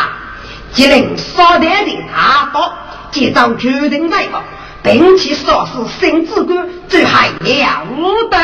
[0.72, 2.72] 既能烧得的大宝，
[3.10, 4.44] 接到决定来吧。
[4.82, 8.38] 并且说是生子官，最还了得，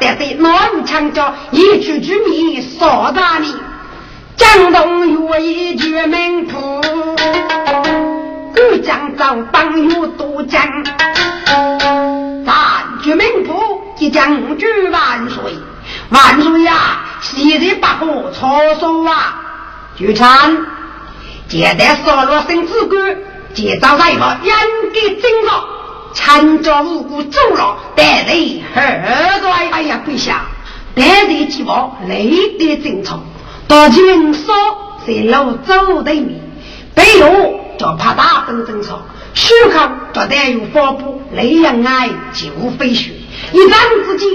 [0.00, 3.54] 但对南墙角一句句名说大你，
[4.36, 6.80] 江东有一绝名谱，
[8.54, 10.62] 故江州帮有多江，
[12.44, 12.54] 三
[13.02, 15.56] 句名谱即将举万岁，
[16.10, 17.00] 万岁呀！
[17.20, 19.42] 昔日八国错说啊，
[19.98, 20.56] 就唱，
[21.48, 23.16] 接待所罗生子官，
[23.54, 24.54] 接招来个严
[24.92, 25.77] 格警告。
[26.20, 28.34] 参照无辜走了，带来
[28.74, 29.68] 何在？
[29.70, 30.46] 哎呀，陛下，
[30.96, 33.22] 带来几包累的正常，
[33.68, 34.52] 大军少
[35.06, 36.40] 在路走对面，
[36.92, 39.00] 背后就怕大兵争吵，
[39.32, 43.12] 虚口就带有发布雷阳爱就飞雪，
[43.52, 44.28] 一张之间，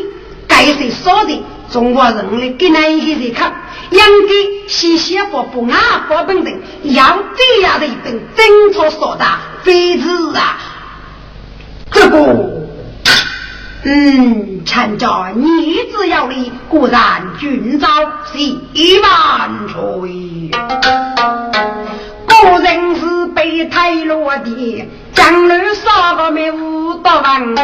[0.47, 1.43] 该谁说的？
[1.69, 3.53] 中国人的给那一个人看，
[3.89, 4.33] 应该
[4.69, 9.25] 先写发布啊，发本等，要这样的一本争吵说的，
[9.63, 10.07] 非是
[10.37, 10.57] 啊。
[11.93, 12.17] 这个，
[13.85, 17.87] 嗯，参照逆子要理，果然君朝
[18.33, 18.59] 喜
[19.01, 20.51] 万岁。
[22.25, 27.55] 果人是被太落的，江南少个没五百万，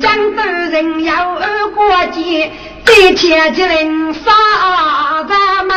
[0.00, 2.50] 江东人要二过节，
[2.84, 4.32] 这天就能杀
[5.28, 5.74] 咱们。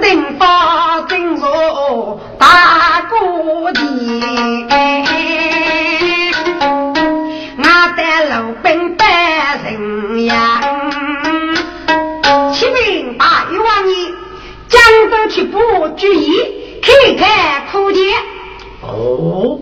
[0.00, 3.80] 楼顶发正如大锅底，
[7.58, 7.64] 我
[7.96, 10.62] 带路兵百人呀，
[12.54, 13.94] 启禀大王爷，
[14.68, 14.80] 江
[15.10, 15.58] 州去不
[15.98, 18.02] 注意，开开苦见。
[18.80, 19.60] 哦，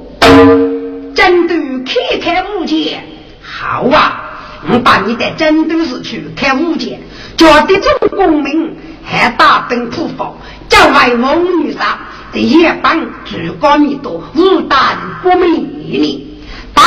[1.16, 3.04] 针对开开武间，
[3.42, 4.22] 好啊，
[4.70, 7.00] 我把你带针对市去开武间，
[7.36, 8.76] 叫的众公民。
[9.10, 10.36] 还大兵普防，
[10.68, 11.98] 叫外蒙女杀，
[12.30, 16.44] 在夜班举高米多，无胆不美丽。
[16.74, 16.82] 大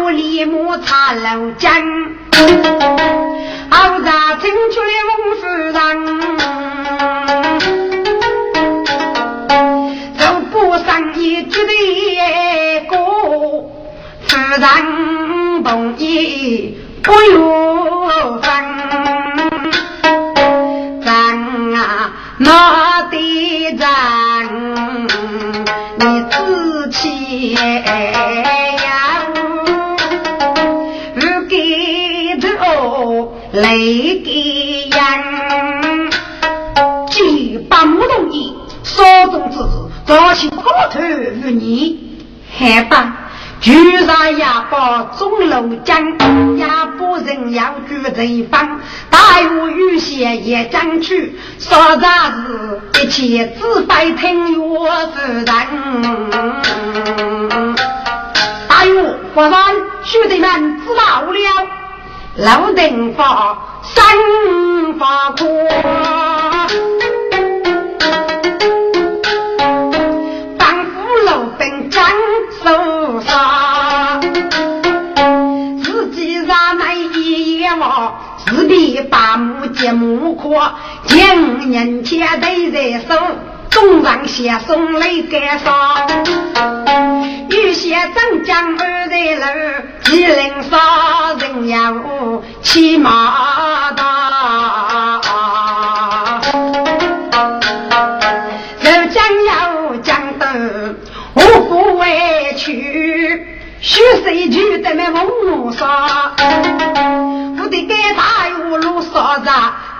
[0.00, 1.70] 雾里木插楼江，
[3.70, 4.10] 好在
[4.40, 5.74] 青春无夫人，
[10.18, 11.72] 走不上一句的
[12.88, 12.96] 歌，
[14.26, 18.75] 夫人同意不由分。
[40.06, 42.16] 早起高头与你，
[42.56, 43.12] 害怕。
[43.58, 45.98] 居然也把钟楼江，
[46.56, 46.66] 也
[46.98, 48.80] 不人要居这方。
[49.10, 49.18] 大
[49.50, 55.46] 雾雨歇也将去，说啥子一切只 phải 听我夫人。
[58.68, 58.92] 大雨
[59.34, 59.52] 忽然
[60.04, 61.68] 兄弟们知道了，
[62.36, 64.04] 老定发三
[64.98, 66.55] 发火。
[78.96, 80.72] 自比把木接木阔，
[81.04, 81.36] 见
[81.70, 83.14] 人前对在手，
[83.68, 86.06] 总让先送来干啥？
[87.50, 89.42] 有些长江二在路，
[90.04, 95.20] 吉林杀人要骑马大。
[103.86, 106.32] 许谁去得那风沙？
[107.56, 109.48] 我的该大有路啥子？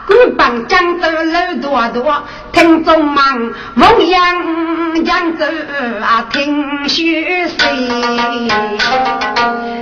[0.09, 5.45] 官帮江州路多多，听众们，凤阳江州
[6.03, 7.89] 啊，听许谁？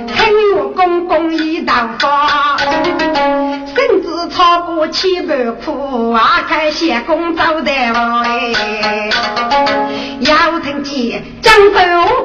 [0.07, 8.53] 听我公公一道发，甚至超过千百苦啊，开县公走的哎，
[10.19, 11.79] 要听见江州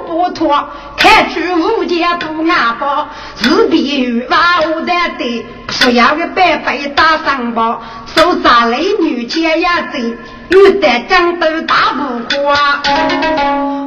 [0.06, 0.68] 不脱，
[1.10, 7.82] 开去无家不安保，自比与娃我的对，不要个白白打上包。
[8.14, 10.16] 手扎雷女接呀贼，
[10.50, 12.02] 有的江都大不
[12.46, 12.80] 花，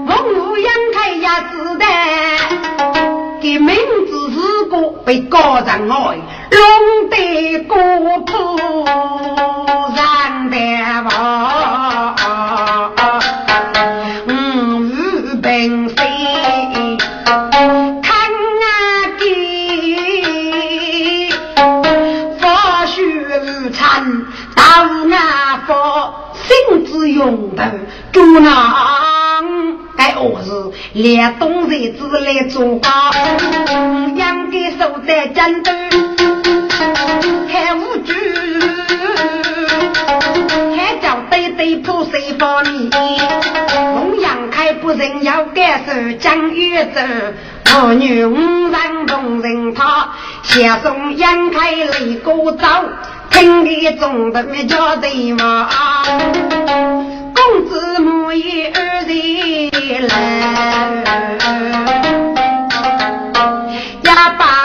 [0.06, 1.86] 文武杨开也知道，
[3.42, 3.74] 给名
[4.10, 6.18] 字是个被高人爱，
[6.52, 7.78] 龙得国
[8.26, 8.86] 土
[9.96, 10.58] 上的
[11.10, 12.16] 王，
[14.28, 16.12] 五平谁？
[27.14, 27.72] 用的
[28.11, 28.53] 主郎，
[29.95, 30.51] 该我是
[30.93, 32.89] 连东日子来做高，
[34.16, 35.72] 养给守在战斗，
[37.47, 38.14] 还无惧，
[40.76, 42.89] 还叫对对破谁帮你？
[43.95, 46.99] 龙阳开不人要感受江月走，
[47.76, 50.09] 儿女五人同人他，
[50.41, 52.66] 先送杨开雷过走。
[53.34, 55.68] 田里种的麦稼多，
[57.34, 60.14] 公子母爷二人来，
[64.04, 64.62] 呀巴。